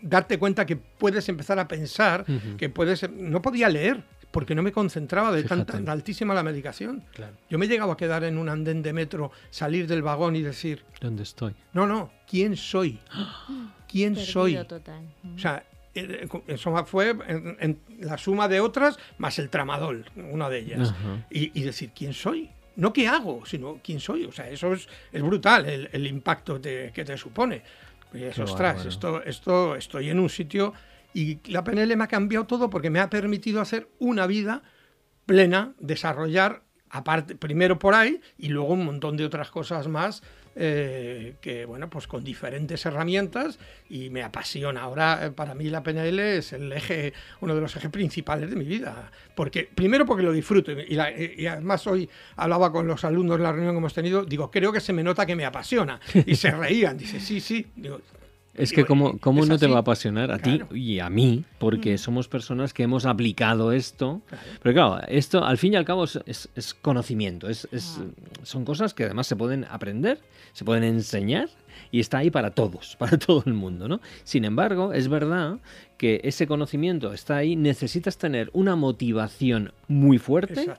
darte 0.01 0.39
cuenta 0.39 0.65
que 0.65 0.77
puedes 0.77 1.27
empezar 1.27 1.59
a 1.59 1.67
pensar, 1.67 2.23
que 2.57 2.69
puedes... 2.69 3.09
No 3.11 3.41
podía 3.41 3.67
leer, 3.67 4.01
porque 4.35 4.53
no 4.53 4.61
me 4.61 4.73
concentraba 4.73 5.31
de 5.31 5.43
tanta 5.43 5.89
altísima 5.89 6.33
la 6.33 6.43
medicación. 6.43 7.05
Yo 7.49 7.57
me 7.57 7.69
llegaba 7.69 7.93
a 7.93 7.95
quedar 7.95 8.25
en 8.25 8.37
un 8.37 8.49
andén 8.49 8.81
de 8.81 8.91
metro, 8.91 9.31
salir 9.49 9.87
del 9.87 10.01
vagón 10.01 10.35
y 10.35 10.41
decir... 10.41 10.83
¿Dónde 10.99 11.23
estoy? 11.23 11.55
No, 11.71 11.87
no, 11.87 12.11
¿quién 12.27 12.57
soy? 12.57 12.99
¿Quién 13.87 14.17
soy? 14.17 14.57
O 14.57 15.39
sea, 15.39 15.63
eh, 15.93 16.27
eso 16.47 16.85
fue 16.85 17.15
en, 17.29 17.79
la 18.01 18.17
suma 18.17 18.49
de 18.49 18.59
otras 18.59 18.99
más 19.19 19.39
el 19.39 19.49
tramadol, 19.49 20.03
una 20.17 20.49
de 20.49 20.59
ellas. 20.59 20.93
Y, 21.29 21.61
decir, 21.61 21.91
¿quién 21.95 22.11
soy? 22.11 22.49
No 22.75 22.91
qué 22.91 23.07
hago, 23.07 23.45
sino 23.45 23.79
quién 23.81 24.01
soy. 24.01 24.25
O 24.25 24.33
sea, 24.33 24.49
eso 24.49 24.73
es, 24.73 24.89
es 25.13 25.21
brutal 25.21 25.65
el, 25.65 26.07
impacto 26.07 26.59
que 26.61 26.91
te 27.05 27.17
supone. 27.17 27.61
Y 28.13 28.23
es, 28.23 28.37
ostras, 28.37 28.85
esto, 28.85 29.23
esto, 29.23 29.77
estoy 29.77 30.09
en 30.09 30.19
un 30.19 30.29
sitio 30.29 30.73
y 31.15 31.39
la 31.49 31.63
PNL 31.63 31.95
me 31.95 32.03
ha 32.03 32.07
cambiado 32.07 32.45
todo 32.45 32.69
porque 32.69 32.89
me 32.89 32.99
ha 32.99 33.09
permitido 33.09 33.61
hacer 33.61 33.87
una 33.99 34.27
vida 34.27 34.63
plena, 35.25 35.73
desarrollar, 35.79 36.63
aparte, 36.89 37.35
primero 37.35 37.79
por 37.79 37.95
ahí 37.95 38.19
y 38.37 38.49
luego 38.49 38.73
un 38.73 38.85
montón 38.85 39.15
de 39.15 39.23
otras 39.23 39.49
cosas 39.49 39.87
más 39.87 40.21
eh, 40.57 41.35
que 41.39 41.65
bueno, 41.65 41.89
pues 41.89 42.07
con 42.07 42.23
diferentes 42.23 42.85
herramientas 42.85 43.59
y 43.89 44.09
me 44.09 44.23
apasiona. 44.23 44.81
Ahora 44.81 45.25
eh, 45.25 45.31
para 45.31 45.55
mí 45.55 45.69
la 45.69 45.83
PNL 45.83 46.19
es 46.19 46.51
el 46.51 46.69
eje, 46.73 47.13
uno 47.39 47.55
de 47.55 47.61
los 47.61 47.73
ejes 47.77 47.89
principales 47.91 48.49
de 48.49 48.57
mi 48.57 48.65
vida. 48.65 49.09
Porque, 49.35 49.69
primero 49.73 50.05
porque 50.05 50.23
lo 50.23 50.33
disfruto 50.33 50.73
y, 50.73 50.99
y 51.37 51.47
además 51.47 51.87
hoy 51.87 52.09
hablaba 52.35 52.73
con 52.73 52.87
los 52.87 53.05
alumnos 53.05 53.37
en 53.37 53.43
la 53.43 53.53
reunión 53.53 53.73
que 53.73 53.79
hemos 53.79 53.93
tenido, 53.93 54.25
digo, 54.25 54.51
creo 54.51 54.73
que 54.73 54.81
se 54.81 54.91
me 54.91 55.01
nota 55.01 55.25
que 55.25 55.35
me 55.35 55.45
apasiona. 55.45 55.99
Y 56.25 56.35
se 56.35 56.51
reían, 56.51 56.97
dice, 56.97 57.21
sí, 57.21 57.39
sí. 57.39 57.67
Digo, 57.75 58.01
es 58.57 58.71
que 58.71 58.85
cómo, 58.85 59.17
cómo 59.19 59.45
no 59.45 59.57
te 59.57 59.67
va 59.67 59.77
a 59.77 59.79
apasionar 59.79 60.31
a 60.31 60.39
ti 60.39 60.61
y 60.73 60.99
a 60.99 61.09
mí, 61.09 61.43
porque 61.59 61.95
mm. 61.95 61.97
somos 61.97 62.27
personas 62.27 62.73
que 62.73 62.83
hemos 62.83 63.05
aplicado 63.05 63.71
esto. 63.71 64.21
Pero 64.61 64.73
claro, 64.73 65.01
esto 65.07 65.43
al 65.43 65.57
fin 65.57 65.73
y 65.73 65.75
al 65.75 65.85
cabo 65.85 66.05
es, 66.05 66.49
es, 66.55 66.73
conocimiento, 66.73 67.49
es, 67.49 67.67
es, 67.71 67.99
ah. 67.99 68.05
son 68.43 68.65
cosas 68.65 68.93
que 68.93 69.03
además 69.03 69.27
se 69.27 69.35
pueden 69.35 69.65
aprender, 69.69 70.19
se 70.53 70.63
pueden 70.63 70.83
enseñar 70.83 71.49
y 71.91 71.99
está 71.99 72.19
ahí 72.19 72.31
para 72.31 72.51
todos, 72.51 72.95
para 72.99 73.17
todo 73.17 73.43
el 73.45 73.53
mundo, 73.53 73.87
¿no? 73.87 74.01
Sin 74.23 74.45
embargo, 74.45 74.93
es 74.93 75.07
verdad 75.07 75.59
que 75.97 76.21
ese 76.23 76.47
conocimiento 76.47 77.13
está 77.13 77.37
ahí, 77.37 77.55
necesitas 77.55 78.17
tener 78.17 78.49
una 78.53 78.75
motivación 78.75 79.71
muy 79.87 80.17
fuerte 80.17 80.73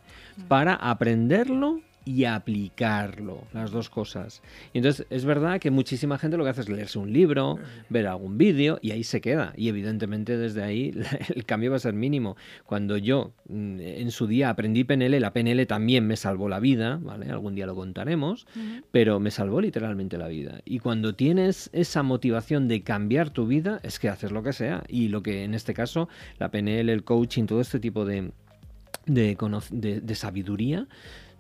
para 0.49 0.75
aprenderlo 0.75 1.81
y 2.07 2.25
aplicarlo, 2.25 3.43
las 3.53 3.73
dos 3.73 3.91
cosas. 3.91 4.41
Y 4.73 4.79
entonces 4.79 5.09
es 5.11 5.25
verdad 5.25 5.59
que 5.59 5.73
muchísima 5.73 6.19
gente 6.19 6.37
lo 6.37 6.45
que 6.45 6.51
hace 6.51 6.61
es 6.61 6.69
leerse 6.69 7.01
un 7.01 7.13
libro, 7.13 7.59
ver 7.89 8.07
algún 8.07 8.39
vídeo 8.39 8.79
y 8.81 8.93
ahí 8.93 9.03
se 9.03 9.21
queda. 9.21 9.53
Y 9.57 9.69
evidentemente 9.69 10.39
desde 10.39 10.63
ahí 10.63 10.95
el 11.35 11.45
cambio 11.45 11.71
va 11.71 11.77
a 11.77 11.81
ser 11.81 11.95
mínimo. 11.95 12.37
Cuando 12.65 12.97
yo 12.97 13.33
mm, 13.49 13.81
en 13.81 14.11
su 14.13 14.29
día 14.29 14.51
aprendí 14.51 14.85
PNL, 14.85 15.19
la 15.21 15.33
PNL 15.33 15.67
también 15.67 16.07
me 16.07 16.17
salvó 16.17 16.49
la 16.49 16.61
vida, 16.61 17.01
¿vale? 17.03 17.29
Algún 17.29 17.57
día 17.57 17.67
lo 17.67 17.75
contaremos, 17.75 18.47
pero 18.93 19.19
me 19.19 19.33
salvó 19.33 19.61
literalmente 19.61 20.17
la 20.17 20.29
vida. 20.29 20.61
Y 20.65 20.79
cuando 20.79 21.17
tienes 21.17 21.71
esa 21.73 22.05
motivación 22.05 22.69
de 22.69 22.83
cambiar 22.83 23.31
tu 23.31 23.49
vida, 23.49 23.81
es 23.83 23.99
que 23.99 24.09
haces 24.09 24.31
lo 24.31 24.45
que 24.45 24.53
sea. 24.53 24.85
Y 24.87 25.09
lo 25.09 25.25
que 25.25 25.43
en 25.43 25.55
este 25.55 25.75
caso, 25.75 26.09
la 26.39 26.53
PNL, 26.53 26.89
el 26.89 27.03
coaching, 27.03 27.47
todo 27.47 27.61
este 27.61 27.81
tipo 27.81 28.05
de, 28.05 28.31
de, 29.07 29.37
de 30.03 30.15
sabiduría, 30.15 30.87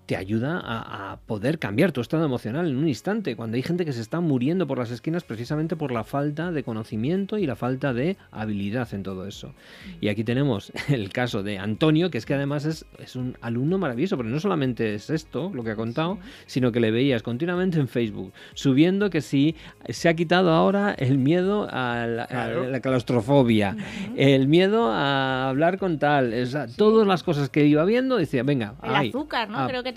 te 0.06 0.16
ayuda 0.16 0.62
a, 0.64 1.16
poder 1.26 1.58
cambiar 1.58 1.92
tu 1.92 2.00
estado 2.00 2.25
emocional 2.25 2.68
en 2.68 2.76
un 2.76 2.86
instante, 2.86 3.34
cuando 3.34 3.56
hay 3.56 3.62
gente 3.62 3.84
que 3.84 3.92
se 3.92 4.00
está 4.00 4.20
muriendo 4.20 4.66
por 4.66 4.78
las 4.78 4.90
esquinas 4.90 5.25
precisamente 5.25 5.75
por 5.75 5.90
la 5.90 6.04
falta 6.04 6.52
de 6.52 6.62
conocimiento 6.62 7.38
y 7.38 7.46
la 7.46 7.56
falta 7.56 7.92
de 7.92 8.16
habilidad 8.30 8.92
en 8.94 9.02
todo 9.02 9.26
eso. 9.26 9.52
Y 10.00 10.08
aquí 10.08 10.22
tenemos 10.22 10.72
el 10.88 11.10
caso 11.10 11.42
de 11.42 11.58
Antonio, 11.58 12.10
que 12.10 12.18
es 12.18 12.26
que 12.26 12.34
además 12.34 12.64
es, 12.64 12.86
es 12.98 13.16
un 13.16 13.36
alumno 13.40 13.78
maravilloso, 13.78 14.16
pero 14.16 14.28
no 14.28 14.38
solamente 14.38 14.94
es 14.94 15.10
esto 15.10 15.50
lo 15.52 15.64
que 15.64 15.70
ha 15.70 15.76
contado, 15.76 16.18
sino 16.46 16.70
que 16.70 16.78
le 16.78 16.90
veías 16.92 17.22
continuamente 17.22 17.80
en 17.80 17.88
Facebook, 17.88 18.32
subiendo 18.54 19.10
que 19.10 19.20
sí, 19.20 19.56
se 19.88 20.08
ha 20.08 20.14
quitado 20.14 20.52
ahora 20.52 20.94
el 20.96 21.18
miedo 21.18 21.66
a 21.70 22.06
la, 22.06 22.80
claustrofobia, 22.80 23.76
el 24.16 24.46
miedo 24.46 24.90
a 24.92 25.48
hablar 25.48 25.78
con 25.78 25.98
tal, 25.98 26.32
todas 26.76 27.06
las 27.06 27.22
cosas 27.25 27.48
que 27.48 27.66
iba 27.66 27.84
viendo, 27.84 28.16
decía, 28.16 28.44
venga, 28.44 28.75
el 28.82 28.94
azúcar, 28.94 29.48
¿no? 29.48 29.66
Creo 29.66 29.82
que 29.82 29.96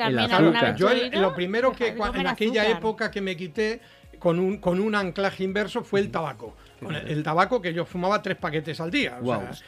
yo 0.76 0.90
lo 1.20 1.36
primero 1.36 1.72
que 1.72 1.90
en 1.90 2.28
aquella 2.28 2.68
época 2.70 3.12
que 3.12 3.22
me 3.22 3.36
quité 3.36 3.82
con 4.20 4.38
un, 4.38 4.58
con 4.58 4.80
un 4.80 4.96
anclaje 4.96 5.44
inverso 5.44 5.84
fue 5.84 6.02
el 6.02 6.12
tabaco. 6.12 6.56
el, 7.08 7.24
tabaco 7.24 7.62
que 7.62 7.74
yo 7.74 7.86
fumaba 7.86 8.22
tres 8.22 8.38
paquetes 8.38 8.80
al 8.80 8.92
día. 8.92 9.18
Vamos, 9.22 9.64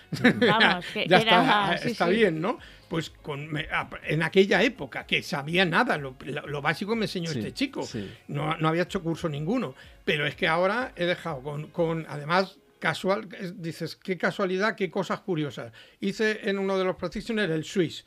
ya 1.08 1.18
está, 1.18 1.76
está 1.76 2.08
bien, 2.08 2.42
¿no? 2.42 2.60
Pues 2.90 3.10
con, 3.10 3.50
en 4.04 4.24
aquella 4.24 4.62
época, 4.62 5.06
que 5.06 5.24
sabía 5.24 5.64
nada, 5.66 5.98
lo, 5.98 6.62
básico 6.62 6.96
me 6.96 7.06
enseñó 7.06 7.32
este 7.32 7.54
chico. 7.54 7.88
No, 8.28 8.58
no, 8.58 8.68
había 8.68 8.84
hecho 8.84 9.02
curso 9.02 9.30
ninguno. 9.30 9.74
Pero 10.04 10.28
es 10.28 10.36
que 10.36 10.48
ahora 10.48 10.92
he 10.96 11.06
dejado 11.06 11.42
con, 11.42 11.68
con 11.68 12.06
además, 12.10 12.58
casual, 12.82 13.30
dices, 13.58 13.96
qué 13.96 14.18
casualidad, 14.18 14.76
qué 14.76 14.90
cosas 14.90 15.20
curiosas. 15.22 15.72
Hice 16.00 16.50
en 16.50 16.58
uno 16.58 16.80
de 16.80 16.84
los 16.84 16.96
practitioners 16.96 17.54
el 17.54 17.64
Swiss. 17.64 18.06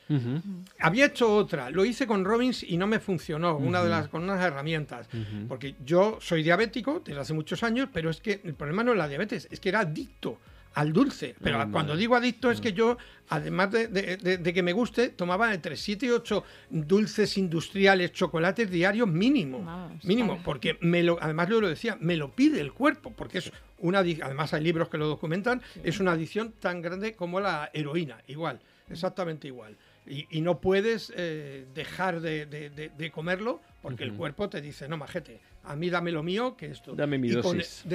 Había 0.79 1.05
hecho 1.05 1.33
otra, 1.33 1.69
lo 1.69 1.85
hice 1.85 2.05
con 2.05 2.25
Robbins 2.25 2.61
y 2.61 2.75
no 2.77 2.85
me 2.85 2.99
funcionó, 2.99 3.55
una 3.57 3.81
de 3.81 3.89
las, 3.89 4.09
con 4.09 4.23
unas 4.23 4.43
herramientas. 4.43 5.07
Porque 5.47 5.75
yo 5.83 6.19
soy 6.21 6.43
diabético 6.43 7.01
desde 7.03 7.21
hace 7.21 7.33
muchos 7.33 7.63
años, 7.63 7.87
pero 7.91 8.09
es 8.09 8.19
que 8.19 8.41
el 8.43 8.53
problema 8.53 8.83
no 8.83 8.91
es 8.91 8.97
la 8.97 9.07
diabetes, 9.07 9.47
es 9.49 9.59
que 9.61 9.69
era 9.69 9.79
adicto 9.79 10.37
al 10.75 10.91
dulce. 10.93 11.35
Pero 11.41 11.71
cuando 11.71 11.95
digo 11.95 12.15
adicto 12.15 12.51
es 12.51 12.61
que 12.61 12.73
yo, 12.73 12.97
además 13.29 13.71
de, 13.71 14.53
que 14.53 14.63
me 14.63 14.73
guste, 14.73 15.09
tomaba 15.09 15.53
entre 15.53 15.77
7 15.77 16.05
y 16.05 16.09
8 16.09 16.43
dulces 16.69 17.37
industriales, 17.37 18.11
chocolates 18.11 18.69
diarios 18.69 19.07
mínimo. 19.07 19.89
mínimo, 20.03 20.39
porque 20.43 20.77
me 20.81 21.01
lo, 21.01 21.17
además 21.21 21.49
yo 21.49 21.61
lo 21.61 21.69
decía, 21.69 21.97
me 21.99 22.17
lo 22.17 22.35
pide 22.35 22.59
el 22.59 22.73
cuerpo, 22.73 23.11
porque 23.15 23.39
es 23.39 23.51
una 23.79 23.99
además 23.99 24.53
hay 24.53 24.63
libros 24.63 24.89
que 24.89 24.97
lo 24.97 25.07
documentan, 25.07 25.61
es 25.83 25.99
una 25.99 26.11
adicción 26.11 26.53
tan 26.59 26.81
grande 26.81 27.13
como 27.13 27.39
la 27.39 27.71
heroína, 27.73 28.17
igual, 28.27 28.59
exactamente 28.89 29.47
igual. 29.47 29.75
Y, 30.07 30.41
no 30.41 30.61
puedes 30.61 31.11
eh, 31.15 31.65
dejar 31.73 32.21
de, 32.21 33.11
comerlo 33.11 33.61
porque 33.81 34.03
el 34.03 34.13
cuerpo 34.13 34.49
te 34.49 34.61
dice, 34.61 34.87
no, 34.87 34.97
majete, 34.97 35.39
a 35.63 35.75
mí 35.75 35.89
dame 35.89 36.11
lo 36.11 36.21
mío 36.21 36.55
que 36.55 36.67
esto. 36.67 36.93
Dame 36.93 37.17
mi 37.17 37.29
dosis. 37.29 37.85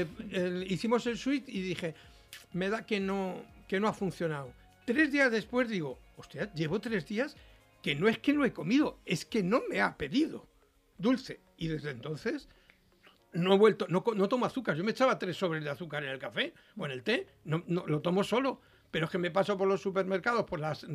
hicimos 0.66 1.06
el 1.06 1.18
suite 1.18 1.50
y 1.52 1.60
dije, 1.60 1.94
me 2.52 2.68
da 2.68 2.86
que 2.86 3.00
no, 3.00 3.42
que 3.68 3.80
no 3.80 3.88
ha 3.88 3.92
funcionado. 3.92 4.52
Tres 4.84 5.12
días 5.12 5.30
después 5.30 5.68
digo, 5.68 5.98
hostia, 6.16 6.52
llevo 6.54 6.80
tres 6.80 7.06
días 7.06 7.36
que 7.82 7.94
no 7.94 8.08
es 8.08 8.18
que 8.18 8.32
no 8.32 8.44
he 8.44 8.52
comido, 8.52 8.98
es 9.04 9.24
que 9.24 9.42
no 9.42 9.62
me 9.68 9.80
ha 9.80 9.96
pedido 9.96 10.46
dulce. 10.98 11.40
Y 11.56 11.68
desde 11.68 11.90
entonces 11.90 12.48
no 13.32 13.54
he 13.54 13.58
vuelto, 13.58 13.86
no, 13.88 14.02
no 14.14 14.28
tomo 14.28 14.46
azúcar. 14.46 14.76
Yo 14.76 14.84
me 14.84 14.90
echaba 14.92 15.18
tres 15.18 15.36
sobres 15.36 15.62
de 15.64 15.70
azúcar 15.70 16.04
en 16.04 16.10
el 16.10 16.18
café 16.18 16.54
o 16.76 16.84
en 16.84 16.92
el 16.92 17.02
té, 17.02 17.26
no, 17.44 17.62
no 17.66 17.86
lo 17.86 18.00
tomo 18.00 18.24
solo 18.24 18.60
pero 18.90 19.06
es 19.06 19.10
que 19.10 19.18
me 19.18 19.30
paso 19.30 19.56
por 19.56 19.68
los 19.68 19.80
supermercados, 19.80 20.44
por 20.44 20.60
las, 20.60 20.86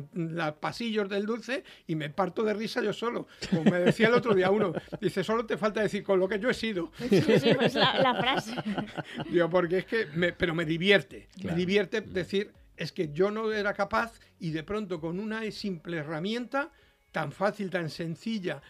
pasillos 0.60 1.08
del 1.08 1.26
dulce 1.26 1.64
y 1.86 1.94
me 1.94 2.10
parto 2.10 2.42
de 2.42 2.54
risa 2.54 2.82
yo 2.82 2.92
solo. 2.92 3.26
Como 3.50 3.64
me 3.64 3.78
decía 3.80 4.08
el 4.08 4.14
otro 4.14 4.34
día 4.34 4.50
uno, 4.50 4.72
dice, 5.00 5.24
solo 5.24 5.46
te 5.46 5.56
falta 5.56 5.80
decir 5.82 6.02
con 6.02 6.18
lo 6.18 6.28
que 6.28 6.38
yo 6.38 6.50
he 6.50 6.54
sido. 6.54 6.92
Sí, 7.08 7.22
sí, 7.38 7.54
pues 7.54 7.74
la, 7.74 8.14
frase. 8.20 8.54
Digo, 9.30 9.48
porque 9.50 9.78
es 9.78 9.86
que, 9.86 10.06
pero 10.36 10.54
me 10.54 10.64
divierte, 10.64 11.28
me 11.42 11.54
divierte 11.54 12.00
decir, 12.00 12.52
es 12.76 12.92
que 12.92 13.12
yo 13.12 13.30
no 13.30 13.52
era 13.52 13.72
capaz 13.74 14.20
y 14.38 14.50
de 14.50 14.62
pronto 14.62 15.00
con 15.00 15.18
una 15.18 15.50
simple 15.50 15.98
herramienta 15.98 16.70
tan 17.12 17.32
fácil, 17.32 17.70
tan 17.70 17.88
sencilla, 17.88 18.60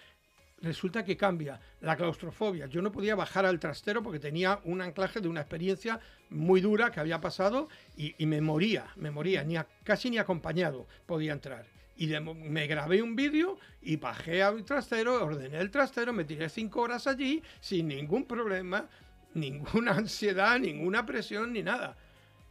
resulta 0.63 1.05
que 1.05 1.17
cambia 1.17 1.61
la 1.81 1.97
claustrofobia. 1.97 2.67
Yo 2.67 2.83
no 2.83 2.93
podía 2.93 3.15
bajar 3.15 3.47
al 3.47 3.61
trastero 3.61 4.03
porque 4.03 4.19
tenía 4.19 4.61
un 4.65 4.81
anclaje 4.81 5.21
de 5.21 5.29
una 5.29 5.41
experiencia 5.41 6.01
muy 6.31 6.61
dura 6.61 6.91
que 6.91 7.01
había 7.01 7.21
pasado 7.21 7.69
y, 7.97 8.15
me 8.27 8.41
moría, 8.41 8.87
me 8.97 9.11
moría, 9.11 9.45
ni 9.45 9.57
casi 9.85 10.11
ni 10.11 10.19
acompañado 10.19 10.87
podía 11.07 11.33
entrar. 11.33 11.67
Y 11.99 12.09
me 12.09 12.67
grabé 12.67 13.01
un 13.01 13.17
vídeo 13.17 13.59
y 13.81 13.97
bajé 13.97 14.43
al 14.43 14.65
trastero, 14.65 15.25
ordené 15.25 15.59
el 15.59 15.71
trastero, 15.71 16.13
me 16.13 16.25
tiré 16.25 16.49
cinco 16.49 16.83
horas 16.83 17.07
allí 17.07 17.43
sin 17.61 17.89
ningún 17.89 18.27
problema, 18.27 18.87
ninguna 19.35 19.93
ansiedad, 19.97 20.59
ninguna 20.59 21.07
presión 21.07 21.53
ni 21.53 21.63
nada. 21.63 21.97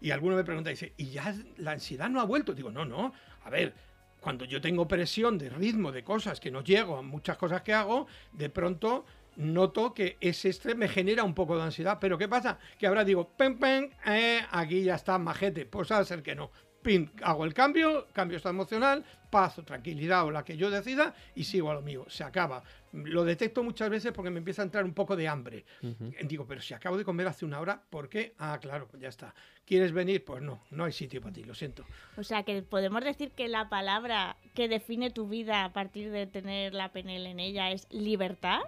Y 0.01 0.11
alguno 0.11 0.35
me 0.35 0.43
pregunta, 0.43 0.69
dice, 0.69 0.93
¿y 0.97 1.09
ya 1.11 1.35
la 1.57 1.71
ansiedad 1.71 2.09
no 2.09 2.21
ha 2.21 2.25
vuelto? 2.25 2.53
Digo, 2.53 2.71
no, 2.71 2.85
no, 2.85 3.13
a 3.43 3.49
ver, 3.49 3.73
cuando 4.25 4.45
yo 4.45 4.59
tengo 4.59 4.87
presión 4.87 5.37
de 5.37 5.51
ritmo, 5.51 5.91
de 5.91 6.03
cosas 6.03 6.39
que 6.39 6.49
no 6.49 6.63
llego 6.63 6.97
a 6.97 7.03
muchas 7.03 7.37
cosas 7.37 7.61
que 7.61 7.75
hago, 7.75 8.07
de 8.31 8.49
pronto 8.49 9.05
noto 9.35 9.93
que 9.93 10.17
ese 10.19 10.49
estrés 10.49 10.75
me 10.75 10.87
genera 10.87 11.23
un 11.23 11.35
poco 11.35 11.55
de 11.55 11.61
ansiedad. 11.61 11.99
Pero 12.01 12.17
¿qué 12.17 12.27
pasa? 12.27 12.57
Que 12.79 12.87
ahora 12.87 13.05
digo, 13.05 13.29
pen, 13.37 13.59
pen, 13.59 13.93
eh, 14.03 14.41
aquí 14.49 14.81
ya 14.81 14.95
está, 14.95 15.19
majete. 15.19 15.67
Pues 15.67 15.91
a 15.91 16.03
ser 16.03 16.23
que 16.23 16.33
no. 16.33 16.49
Pin, 16.81 17.11
hago 17.21 17.45
el 17.45 17.53
cambio, 17.53 18.07
cambio 18.13 18.37
está 18.37 18.49
emocional, 18.49 19.05
paz 19.35 19.59
o 19.59 19.63
tranquilidad 19.63 20.23
o 20.25 20.31
la 20.31 20.45
que 20.45 20.55
yo 20.55 20.71
decida 20.71 21.13
y 21.35 21.43
sigo 21.43 21.69
a 21.69 21.73
lo 21.73 21.81
mío. 21.81 22.05
Se 22.07 22.23
acaba. 22.23 22.63
Lo 22.93 23.25
detecto 23.25 23.63
muchas 23.63 23.89
veces 23.89 24.13
porque 24.13 24.31
me 24.31 24.37
empieza 24.37 24.61
a 24.61 24.65
entrar 24.65 24.85
un 24.85 24.93
poco 24.93 25.17
de 25.17 25.27
hambre. 25.27 25.65
Digo, 26.23 26.47
pero 26.47 26.61
si 26.61 26.73
acabo 26.73 26.95
de 26.97 27.03
comer 27.03 27.27
hace 27.27 27.43
una 27.43 27.59
hora, 27.59 27.81
¿por 27.89 28.07
qué? 28.07 28.33
Ah, 28.39 28.57
claro, 28.61 28.87
ya 28.97 29.09
está. 29.09 29.35
¿Quieres 29.65 29.91
venir? 29.91 30.23
Pues 30.23 30.41
no, 30.41 30.63
no 30.71 30.85
hay 30.85 30.93
sitio 30.93 31.19
para 31.19 31.33
ti, 31.33 31.43
lo 31.43 31.53
siento. 31.53 31.83
O 32.15 32.23
sea, 32.23 32.43
que 32.43 32.61
podemos 32.61 33.03
decir 33.03 33.31
que 33.31 33.49
la 33.49 33.67
palabra 33.67 34.37
que 34.53 34.69
define 34.69 35.09
tu 35.09 35.27
vida 35.27 35.65
a 35.65 35.73
partir 35.73 36.11
de 36.11 36.27
tener 36.27 36.73
la 36.73 36.93
PNL 36.93 37.25
en 37.25 37.41
ella 37.41 37.71
es 37.71 37.87
libertad. 37.91 38.61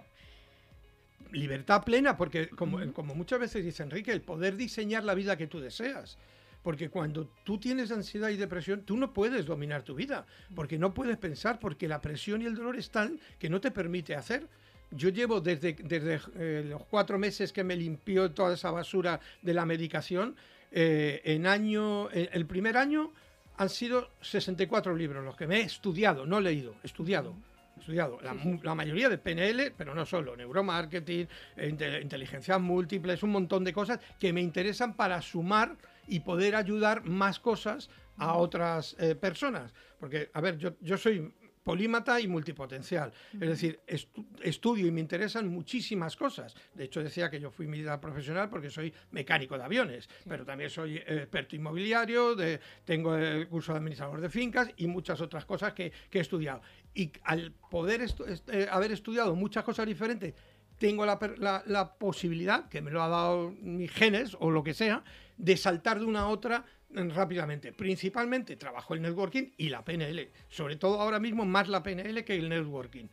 Libertad 1.32 1.82
plena, 1.82 2.18
porque 2.18 2.50
como, 2.50 2.92
como 2.92 3.14
muchas 3.14 3.40
veces 3.40 3.64
dice 3.64 3.82
Enrique, 3.84 4.12
el 4.12 4.20
poder 4.20 4.56
diseñar 4.56 5.04
la 5.04 5.14
vida 5.14 5.38
que 5.38 5.46
tú 5.46 5.60
deseas. 5.60 6.18
Porque 6.62 6.88
cuando 6.90 7.26
tú 7.44 7.58
tienes 7.58 7.90
ansiedad 7.92 8.28
y 8.30 8.36
depresión, 8.36 8.82
tú 8.82 8.96
no 8.96 9.12
puedes 9.12 9.46
dominar 9.46 9.82
tu 9.82 9.94
vida, 9.94 10.26
porque 10.54 10.78
no 10.78 10.92
puedes 10.92 11.16
pensar, 11.16 11.58
porque 11.60 11.88
la 11.88 12.00
presión 12.00 12.42
y 12.42 12.46
el 12.46 12.54
dolor 12.54 12.76
están 12.76 13.18
que 13.38 13.48
no 13.48 13.60
te 13.60 13.70
permite 13.70 14.14
hacer. 14.14 14.46
Yo 14.90 15.10
llevo 15.10 15.40
desde, 15.40 15.74
desde 15.74 16.20
eh, 16.36 16.64
los 16.68 16.84
cuatro 16.86 17.18
meses 17.18 17.52
que 17.52 17.62
me 17.62 17.76
limpió 17.76 18.30
toda 18.32 18.54
esa 18.54 18.70
basura 18.70 19.20
de 19.42 19.54
la 19.54 19.64
medicación, 19.66 20.34
eh, 20.72 21.20
en 21.24 21.46
año, 21.46 22.10
el 22.10 22.46
primer 22.46 22.76
año 22.76 23.12
han 23.56 23.68
sido 23.70 24.10
64 24.20 24.94
libros 24.96 25.24
los 25.24 25.36
que 25.36 25.46
me 25.46 25.58
he 25.58 25.62
estudiado, 25.62 26.26
no 26.26 26.40
leído, 26.40 26.74
estudiado. 26.82 27.34
estudiado 27.78 28.18
la, 28.22 28.36
la 28.62 28.74
mayoría 28.74 29.08
de 29.08 29.18
PNL, 29.18 29.72
pero 29.76 29.94
no 29.94 30.04
solo, 30.04 30.36
neuromarketing, 30.36 31.28
eh, 31.56 31.68
inte- 31.70 32.00
inteligencias 32.02 32.60
múltiples, 32.60 33.22
un 33.22 33.30
montón 33.30 33.64
de 33.64 33.72
cosas 33.72 33.98
que 34.18 34.32
me 34.32 34.40
interesan 34.40 34.94
para 34.94 35.20
sumar 35.22 35.76
y 36.08 36.20
poder 36.20 36.54
ayudar 36.56 37.04
más 37.04 37.38
cosas 37.38 37.90
a 38.16 38.34
otras 38.34 38.96
eh, 38.98 39.14
personas. 39.14 39.72
Porque, 40.00 40.30
a 40.32 40.40
ver, 40.40 40.58
yo, 40.58 40.70
yo 40.80 40.96
soy 40.98 41.32
polímata 41.62 42.18
y 42.18 42.26
multipotencial. 42.28 43.12
Es 43.34 43.40
decir, 43.48 43.80
estu- 43.86 44.24
estudio 44.42 44.86
y 44.86 44.90
me 44.90 45.00
interesan 45.02 45.48
muchísimas 45.48 46.16
cosas. 46.16 46.54
De 46.72 46.84
hecho, 46.84 47.02
decía 47.02 47.28
que 47.30 47.38
yo 47.40 47.50
fui 47.50 47.66
mi 47.66 47.78
vida 47.78 48.00
profesional 48.00 48.48
porque 48.48 48.70
soy 48.70 48.92
mecánico 49.10 49.58
de 49.58 49.64
aviones, 49.64 50.08
pero 50.26 50.46
también 50.46 50.70
soy 50.70 50.96
eh, 50.96 51.04
experto 51.08 51.56
inmobiliario, 51.56 52.34
de- 52.34 52.58
tengo 52.86 53.14
el 53.16 53.46
curso 53.48 53.72
de 53.72 53.78
administrador 53.78 54.20
de 54.22 54.30
fincas 54.30 54.70
y 54.78 54.86
muchas 54.86 55.20
otras 55.20 55.44
cosas 55.44 55.74
que, 55.74 55.92
que 56.08 56.18
he 56.18 56.22
estudiado. 56.22 56.62
Y 56.94 57.12
al 57.24 57.52
poder 57.70 58.00
estu- 58.00 58.26
est- 58.26 58.48
eh, 58.48 58.66
haber 58.70 58.92
estudiado 58.92 59.34
muchas 59.36 59.62
cosas 59.62 59.86
diferentes, 59.86 60.32
tengo 60.78 61.04
la, 61.04 61.18
la- 61.36 61.62
la 61.66 61.92
posibilidad, 61.98 62.66
que 62.70 62.80
me 62.80 62.90
lo 62.90 63.02
ha 63.02 63.08
dado 63.08 63.50
mis 63.60 63.90
genes 63.92 64.34
o 64.40 64.50
lo 64.50 64.62
que 64.62 64.72
sea, 64.72 65.04
de 65.38 65.56
saltar 65.56 65.98
de 65.98 66.04
una 66.04 66.20
a 66.20 66.28
otra 66.28 66.64
mm, 66.90 67.10
rápidamente. 67.10 67.72
Principalmente 67.72 68.56
trabajo 68.56 68.94
el 68.94 69.02
networking 69.02 69.52
y 69.56 69.68
la 69.70 69.84
PNL. 69.84 70.28
Sobre 70.48 70.76
todo 70.76 71.00
ahora 71.00 71.18
mismo 71.20 71.44
más 71.46 71.68
la 71.68 71.82
PNL 71.82 72.24
que 72.24 72.34
el 72.36 72.48
networking. 72.48 73.06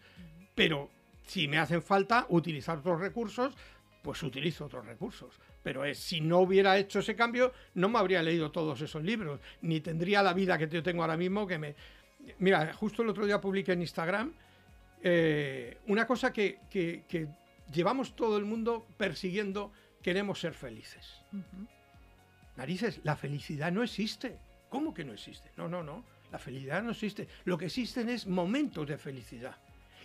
Pero 0.54 0.90
si 1.26 1.48
me 1.48 1.58
hacen 1.58 1.82
falta 1.82 2.26
utilizar 2.30 2.80
otros 2.80 3.00
recursos, 3.00 3.54
pues 4.02 4.22
utilizo 4.24 4.66
otros 4.66 4.86
recursos. 4.86 5.40
Pero 5.64 5.84
es, 5.86 5.98
si 5.98 6.22
no 6.22 6.40
hubiera 6.40 6.78
hecho 6.78 7.00
ese 7.00 7.16
cambio, 7.16 7.52
no 7.74 7.90
me 7.90 7.98
habría 7.98 8.22
leído 8.22 8.52
todos 8.52 8.80
esos 8.82 9.04
libros, 9.04 9.40
ni 9.62 9.82
tendría 9.82 10.22
la 10.22 10.34
vida 10.34 10.58
que 10.60 10.68
yo 10.68 10.84
tengo 10.84 11.02
ahora 11.02 11.18
mismo 11.18 11.48
que 11.48 11.58
me... 11.58 11.76
Mira, 12.40 12.74
justo 12.74 13.02
el 13.02 13.10
otro 13.10 13.26
día 13.26 13.42
publiqué 13.42 13.74
en 13.74 13.82
Instagram 13.82 14.34
eh, 15.04 15.78
una 15.88 16.06
cosa 16.08 16.32
que, 16.34 16.60
que- 16.70 17.04
que 17.08 17.28
llevamos 17.74 18.16
todo 18.16 18.38
el 18.38 18.46
mundo 18.46 18.88
persiguiendo, 18.98 19.72
queremos 20.02 20.40
ser 20.40 20.54
felices. 20.54 21.22
Narices, 22.58 23.00
la 23.04 23.16
felicidad 23.16 23.72
no 23.72 23.84
existe. 23.84 24.38
¿Cómo 24.70 24.94
que 24.94 25.04
no 25.04 25.14
existe? 25.14 25.50
No, 25.58 25.68
no, 25.68 25.84
no. 25.84 26.04
La 26.32 26.40
felicidad 26.40 26.82
no 26.84 26.92
existe. 26.92 27.28
Lo 27.46 27.58
que 27.58 27.66
existen 27.66 28.10
es 28.10 28.28
momentos 28.28 28.88
de 28.88 28.98
felicidad. 28.98 29.56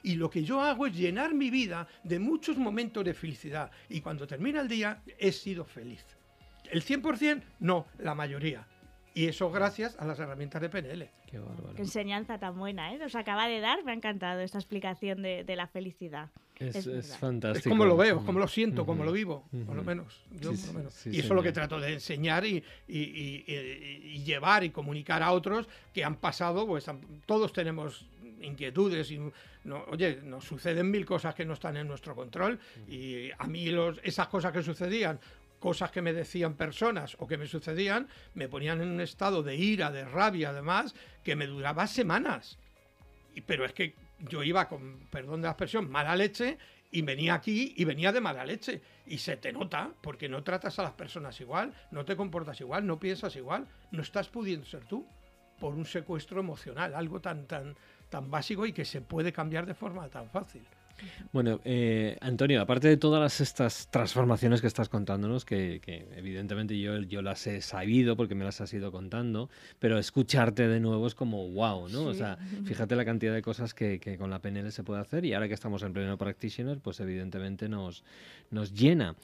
Y 0.03 0.15
lo 0.15 0.31
que 0.31 0.43
yo 0.43 0.61
hago 0.61 0.87
es 0.87 0.95
llenar 0.95 1.35
mi 1.35 1.51
vida 1.51 1.87
de 2.05 2.19
muchos 2.19 2.57
momentos 2.57 3.05
de 3.05 3.15
felicidad. 3.15 3.71
Y 3.89 4.01
cuando 4.01 4.27
termina 4.27 4.61
el 4.61 4.69
día, 4.69 5.03
he 5.19 5.33
sido 5.33 5.65
feliz. 5.65 6.05
El 6.71 6.83
100% 6.83 7.43
no, 7.61 7.87
la 7.99 8.15
mayoría. 8.15 8.67
Y 9.15 9.27
eso 9.27 9.51
gracias 9.51 9.97
a 9.99 10.05
las 10.05 10.19
herramientas 10.21 10.63
de 10.63 10.69
PNL. 10.69 11.09
Qué 11.27 11.39
bárbaro. 11.39 11.75
Qué 11.75 11.83
enseñanza 11.83 12.39
tan 12.39 12.57
buena, 12.57 12.93
¿eh? 12.95 12.99
Nos 12.99 13.15
acaba 13.17 13.49
de 13.49 13.59
dar, 13.61 13.83
me 13.85 13.91
ha 13.91 13.95
encantado 13.95 14.41
esta 14.41 14.59
explicación 14.59 15.23
de, 15.23 15.43
de 15.45 15.57
la 15.57 15.67
felicidad. 15.67 16.29
Es, 16.61 16.77
Es 16.77 16.87
es 16.87 17.17
fantástico. 17.17 17.59
Es 17.69 17.73
como 17.73 17.87
lo 17.87 17.97
veo, 17.97 18.19
es 18.19 18.25
como 18.25 18.39
lo 18.39 18.47
siento, 18.47 18.85
como 18.87 19.01
Ujú. 19.01 19.07
lo 19.07 19.13
vivo, 19.13 19.45
por 19.67 19.75
lo 19.75 19.83
menos. 19.83 20.23
yo 20.41 20.53
Sí, 20.55 20.59
por 20.67 20.75
lo 20.75 20.79
menos. 20.81 20.95
sí, 20.95 21.11
y 21.11 21.19
eso 21.19 21.29
es 21.29 21.31
lo 21.31 21.43
que 21.43 21.49
señor. 21.53 21.69
trato 21.69 21.81
de 21.81 21.95
enseñar 21.95 22.45
y, 22.45 22.63
y- 22.87 22.99
y- 22.99 23.45
y- 23.49 24.17
y 24.17 24.25
llevar 24.25 24.63
y 24.63 24.71
comunicar 24.71 25.23
a 25.23 25.33
otros 25.33 25.67
que 25.95 26.05
han 26.05 26.17
pasado, 26.17 26.67
pues 26.67 26.87
han- 26.89 27.01
todos 27.27 27.53
tenemos 27.53 28.07
inquietudes 28.43 29.11
y 29.11 29.19
no, 29.65 29.85
oye, 29.89 30.21
nos 30.23 30.45
suceden 30.45 30.91
mil 30.91 31.05
cosas 31.05 31.35
que 31.35 31.45
no 31.45 31.53
están 31.55 31.77
en 31.77 31.87
nuestro 31.89 32.15
control 32.15 32.59
y 32.89 33.31
a 33.39 33.47
mí 33.47 33.67
los, 33.71 33.99
esas 34.03 34.29
cosas 34.29 34.53
que 34.53 34.63
sucedían 34.63 35.19
cosas 35.61 35.93
que 35.93 36.03
me 36.03 36.13
decían 36.13 36.55
personas 36.55 37.17
o 37.21 37.27
que 37.29 37.39
me 37.39 37.47
sucedían 37.47 38.09
me 38.35 38.49
ponían 38.49 38.81
en 38.81 38.89
un 38.89 39.01
estado 39.01 39.43
de 39.45 39.55
ira, 39.55 39.93
de 39.93 40.05
rabia 40.05 40.51
además, 40.51 40.95
que 41.23 41.37
me 41.37 41.47
duraba 41.47 41.87
semanas. 41.87 42.59
Y- 43.35 43.43
pero 43.43 43.65
es 43.65 43.73
que 43.73 43.95
yo 44.19 44.43
iba 44.43 44.69
con, 44.69 45.07
perdón 45.11 45.43
de 45.43 45.47
la 45.47 45.53
expresión, 45.53 45.89
mala 45.89 46.17
leche 46.17 46.59
y 46.91 47.03
venía 47.03 47.35
aquí 47.35 47.75
y 47.77 47.85
venía 47.85 48.11
de 48.11 48.21
mala 48.21 48.45
leche. 48.45 48.83
Y 49.07 49.19
se 49.19 49.37
te 49.37 49.53
nota 49.53 49.93
porque 50.03 50.29
no 50.29 50.43
tratas 50.43 50.79
a 50.79 50.83
las 50.83 50.93
personas 50.93 51.41
igual, 51.41 51.73
no 51.91 52.05
te 52.05 52.17
comportas 52.17 52.61
igual, 52.61 52.87
no 52.87 52.99
piensas 52.99 53.37
igual, 53.37 53.69
no 53.93 54.03
estás 54.03 54.29
pudiendo 54.29 54.67
ser 54.67 54.85
tú 54.87 55.07
por 55.61 55.75
un 55.75 55.85
secuestro 55.85 56.41
emocional, 56.41 56.95
algo 56.95 57.21
tan, 57.21 57.47
tan, 57.47 57.77
tan 58.09 58.31
básico 58.31 58.65
y 58.67 58.73
que 58.73 58.85
se 58.87 59.03
puede 59.03 59.33
cambiar 59.33 59.67
de 59.67 59.75
forma 59.75 60.09
tan 60.09 60.29
fácil. 60.31 60.67
Bueno, 61.33 61.61
eh, 61.65 62.17
Antonio, 62.21 62.61
aparte 62.61 62.89
de 62.89 62.97
todas 62.97 63.21
las- 63.21 63.41
estas 63.41 63.89
transformaciones 63.89 64.61
que 64.61 64.67
estás 64.67 64.89
contándonos, 64.89 65.45
que, 65.45 65.81
que 65.81 66.07
evidentemente 66.17 66.79
yo, 66.79 66.99
yo 67.03 67.23
las 67.23 67.47
he 67.47 67.61
sabido 67.63 68.17
porque 68.17 68.35
me 68.35 68.45
las 68.45 68.61
has 68.61 68.73
ido 68.75 68.91
contando, 68.91 69.49
pero 69.79 69.99
escucharte 69.99 70.67
de 70.67 70.81
nuevo 70.81 71.07
es 71.07 71.15
como 71.15 71.49
wow, 71.51 71.89
¿no? 71.89 72.05
O 72.05 72.15
sea, 72.15 72.37
fíjate 72.65 72.97
la 72.97 73.05
cantidad 73.05 73.33
de 73.35 73.43
cosas 73.43 73.75
que, 73.75 74.01
que 74.01 74.19
con 74.19 74.31
la 74.31 74.41
PNL 74.41 74.71
se 74.73 74.83
puede 74.83 75.01
hacer 75.01 75.25
y 75.25 75.35
ahora 75.35 75.49
que 75.49 75.55
estamos 75.55 75.83
en 75.83 75.93
pleno 75.93 76.19
practitioner, 76.19 76.79
pues 76.81 76.99
evidentemente 77.01 77.69
nos, 77.69 78.03
nos 78.51 78.73
llena. 78.75 79.15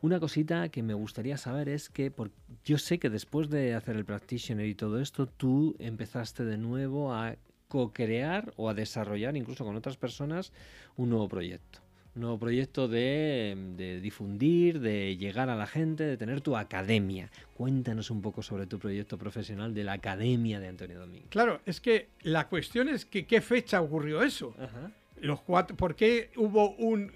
Una 0.00 0.20
cosita 0.20 0.68
que 0.68 0.82
me 0.84 0.94
gustaría 0.94 1.36
saber 1.38 1.68
es 1.68 1.88
que 1.88 2.10
por- 2.12 2.30
yo 2.64 2.78
sé 2.78 2.98
que 3.00 3.10
después 3.10 3.50
de 3.50 3.74
hacer 3.74 3.96
el 3.96 4.04
practitioner 4.04 4.66
y 4.66 4.74
todo 4.76 5.00
esto, 5.00 5.26
tú 5.26 5.74
empezaste 5.80 6.44
de 6.44 6.56
nuevo 6.56 7.12
a 7.12 7.34
co-crear 7.68 8.52
o 8.56 8.68
a 8.68 8.74
desarrollar 8.74 9.36
incluso 9.36 9.64
con 9.64 9.76
otras 9.76 9.96
personas 9.96 10.52
un 10.96 11.10
nuevo 11.10 11.28
proyecto. 11.28 11.80
Un 12.14 12.22
nuevo 12.22 12.38
proyecto 12.38 12.88
de, 12.88 13.56
de 13.76 14.00
difundir, 14.00 14.80
de 14.80 15.16
llegar 15.16 15.50
a 15.50 15.54
la 15.54 15.66
gente, 15.66 16.04
de 16.04 16.16
tener 16.16 16.40
tu 16.40 16.56
academia. 16.56 17.30
Cuéntanos 17.54 18.10
un 18.10 18.22
poco 18.22 18.42
sobre 18.42 18.66
tu 18.66 18.78
proyecto 18.78 19.18
profesional 19.18 19.72
de 19.72 19.84
la 19.84 19.92
Academia 19.92 20.58
de 20.58 20.68
Antonio 20.68 20.98
Domínguez. 20.98 21.28
Claro, 21.28 21.60
es 21.64 21.80
que 21.80 22.08
la 22.22 22.48
cuestión 22.48 22.88
es 22.88 23.04
que 23.04 23.26
qué 23.26 23.40
fecha 23.40 23.80
ocurrió 23.80 24.22
eso. 24.22 24.54
Ajá. 24.58 24.90
Los 25.20 25.42
cuatro, 25.42 25.76
¿Por 25.76 25.94
qué 25.94 26.30
hubo 26.36 26.74
un 26.76 27.12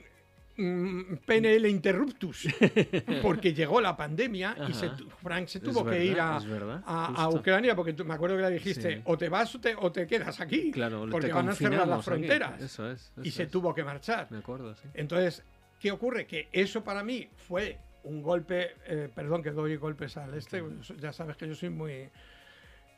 PNL 0.57 1.69
interruptus? 1.69 2.47
Porque 3.23 3.55
llegó 3.55 3.81
la 3.81 3.97
pandemia 3.97 4.57
y 4.69 4.75
se 4.75 4.91
Frank 5.23 5.47
se 5.49 5.61
tuvo 5.61 5.85
que 5.85 6.05
ir 6.05 6.21
a, 6.21 6.39
verdad, 6.41 6.83
a- 6.87 7.25
a. 7.25 7.29
Ucrania 7.29 7.75
porque 7.75 7.93
tú- 7.95 8.05
me 8.05 8.15
acuerdo 8.15 8.37
que 8.37 8.43
le 8.43 8.51
dijiste 8.51 8.97
Sí. 8.97 9.03
o 9.05 9.17
te 9.17 9.29
vas 9.29 9.55
o 9.55 9.61
te, 9.61 9.75
o 9.75 9.91
te 9.91 10.07
quedas 10.07 10.41
aquí 10.41 10.71
Claro, 10.71 11.07
porque 11.11 11.33
van 11.33 11.49
a 11.49 11.55
cerrar 11.55 11.87
las 11.89 12.05
fronteras 12.05 12.61
Eso 12.61 12.91
es. 12.91 13.13
y 13.23 13.29
eso 13.29 13.37
se 13.39 13.43
es. 13.45 13.51
tuvo 13.51 13.75
que 13.75 13.83
marchar. 13.85 14.27
Me 14.31 14.39
acuerdo, 14.39 14.75
sí. 14.75 14.89
Entonces, 14.95 15.43
¿qué 15.81 15.91
ocurre? 15.91 16.27
Que 16.27 16.49
eso 16.53 16.85
para 16.85 17.03
mí 17.03 17.29
fue 17.49 17.79
un 18.05 18.23
golpe, 18.23 18.73
eh, 18.87 19.09
perdón 19.15 19.43
que 19.43 19.51
doy 19.53 19.77
golpes 19.77 20.17
al 20.17 20.35
este, 20.35 20.63
ya 21.01 21.13
sabes 21.13 21.37
que 21.37 21.47
yo 21.49 21.55
soy 21.55 21.71
muy, 21.71 21.93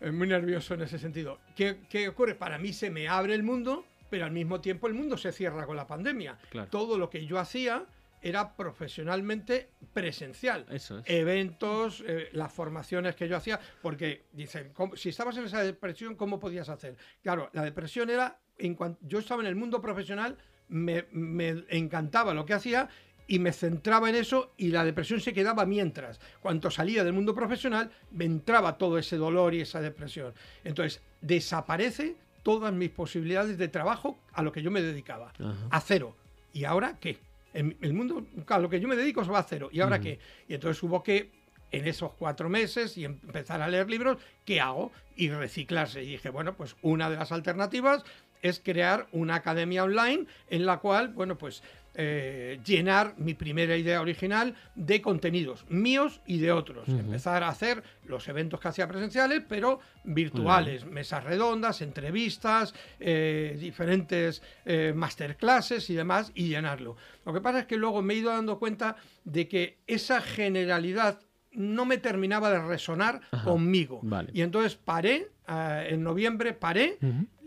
eh, 0.01 0.11
muy 0.12 0.27
nervioso 0.27 0.75
en 0.75 0.83
ese 0.83 0.99
sentido. 0.99 1.38
¿Qué, 1.55 1.79
qué 1.88 2.09
ocurre? 2.09 2.35
Para 2.35 2.59
mí 2.59 2.73
se 2.73 2.90
me 2.90 3.07
abre 3.09 3.35
el 3.35 3.43
mundo, 3.43 3.85
pero 4.14 4.27
al 4.27 4.31
mismo 4.31 4.61
tiempo 4.61 4.87
el 4.87 4.94
mundo 4.94 5.16
se 5.18 5.33
cierra 5.33 5.66
con 5.66 5.74
la 5.74 5.88
pandemia. 5.88 6.38
Claro. 6.48 6.70
Todo 6.70 6.96
lo 6.98 7.11
que 7.11 7.27
yo 7.27 7.37
hacía 7.40 7.85
era 8.22 8.55
profesionalmente 8.55 9.70
presencial. 9.92 10.66
Eso 10.70 10.98
es. 11.00 11.05
Eventos, 11.09 12.05
eh, 12.07 12.29
las 12.31 12.53
formaciones 12.53 13.16
que 13.16 13.27
yo 13.27 13.37
hacía, 13.37 13.59
porque 13.83 14.22
dicen, 14.33 14.70
¿cómo- 14.72 14.94
si 14.94 15.09
estabas 15.09 15.37
en 15.38 15.46
esa 15.46 15.64
depresión, 15.64 16.14
¿cómo 16.14 16.38
podías 16.38 16.68
hacer? 16.68 16.96
Claro, 17.24 17.50
la 17.55 17.62
depresión 17.64 18.09
era, 18.09 18.38
en 18.57 18.77
cuanto 18.77 19.00
yo 19.05 19.18
estaba 19.18 19.42
en 19.42 19.48
el 19.48 19.57
mundo 19.57 19.81
profesional, 19.81 20.37
me, 20.68 21.07
me 21.11 21.64
encantaba 21.70 22.35
lo 22.35 22.46
que 22.46 22.55
hacía 22.55 22.88
y 23.27 23.40
me 23.40 23.53
centraba 23.53 24.09
en 24.09 24.14
eso 24.14 24.53
y 24.57 24.68
la 24.68 24.85
depresión 24.85 25.18
se 25.20 25.33
quedaba 25.33 25.66
mientras. 25.66 26.20
Cuando 26.40 26.70
salía 26.70 27.03
del 27.03 27.14
mundo 27.14 27.35
profesional, 27.35 27.90
me 28.12 28.27
entraba 28.27 28.79
todo 28.79 28.96
ese 28.96 29.16
dolor 29.16 29.55
y 29.55 29.62
esa 29.62 29.81
depresión. 29.81 30.33
Entonces, 30.62 31.03
desaparece 31.20 32.14
todas 32.44 32.72
mis 32.72 32.90
posibilidades 32.90 33.59
de 33.59 33.66
trabajo 33.66 34.16
a 34.33 34.42
lo 34.42 34.52
que 34.52 34.62
yo 34.62 34.70
me 34.70 34.80
dedicaba. 34.80 35.33
Ajá. 35.40 35.66
A 35.70 35.80
cero. 35.80 36.14
¿Y 36.52 36.64
ahora 36.64 36.98
qué? 37.00 37.18
En 37.52 37.76
el 37.80 37.92
mundo, 37.92 38.24
a 38.46 38.59
lo 38.61 38.68
que 38.68 38.78
yo 38.78 38.87
me 38.87 38.94
dedico 38.94 39.24
se 39.24 39.30
va 39.33 39.40
a 39.40 39.42
cero. 39.42 39.68
¿Y 39.72 39.80
ahora 39.80 40.00
qué? 40.00 40.20
Y 40.48 40.54
entonces 40.54 40.80
hubo 40.83 41.02
que, 41.02 41.30
en 41.72 41.88
esos 41.88 42.12
cuatro 42.12 42.48
meses, 42.48 42.96
y 42.96 43.04
empezar 43.04 43.61
a 43.62 43.68
leer 43.68 43.90
libros, 43.90 44.18
¿qué 44.44 44.61
hago? 44.61 44.92
Y 45.16 45.30
reciclarse. 45.30 46.04
Y 46.04 46.12
dije, 46.12 46.30
bueno, 46.30 46.54
pues 46.54 46.76
una 46.83 47.11
de 47.11 47.16
las 47.16 47.33
alternativas 47.33 48.04
es 48.42 48.61
crear 48.61 49.07
una 49.12 49.37
academia 49.37 49.85
online 49.85 50.26
en 50.50 50.66
la 50.66 50.78
cual, 50.78 51.09
bueno, 51.09 51.38
pues 51.38 51.62
eh, 51.94 52.61
llenar 52.64 53.14
mi 53.18 53.35
primera 53.35 53.76
idea 53.76 54.00
original 54.00 54.54
de 54.74 55.00
contenidos 55.00 55.64
míos 55.68 56.20
y 56.26 56.38
de 56.38 56.50
otros. 56.52 56.88
Empezar 56.88 57.42
a 57.42 57.48
hacer 57.48 57.83
los 58.07 58.26
eventos 58.28 58.61
que 58.61 58.68
hacía 58.68 58.88
presenciales, 58.88 59.42
pero 59.48 59.80
virtuales, 60.04 60.85
mesas 60.85 61.22
redondas, 61.22 61.83
entrevistas, 61.83 62.74
eh, 62.98 63.57
diferentes 63.59 64.42
eh, 64.64 64.92
masterclasses 64.94 65.88
y 65.90 65.94
demás, 65.94 66.33
y 66.35 66.48
llenarlo. 66.48 66.96
Lo 67.24 67.33
que 67.33 67.40
pasa 67.40 67.61
es 67.61 67.66
que 67.66 67.76
luego 67.76 68.02
me 68.02 68.14
he 68.14 68.16
ido 68.18 68.30
dando 68.30 68.59
cuenta 68.59 68.96
de 69.24 69.48
que 69.48 69.78
esa 69.87 70.20
generalidad 70.20 71.20
no 71.52 71.87
me 71.87 71.98
terminaba 71.98 72.50
de 72.50 72.61
resonar 72.61 73.20
conmigo. 73.44 74.00
vale. 74.02 74.30
Y 74.35 74.42
entonces 74.42 74.74
paré, 74.76 75.28
eh, 75.48 75.88
en 75.90 76.02
noviembre 76.02 76.52
paré, 76.52 76.98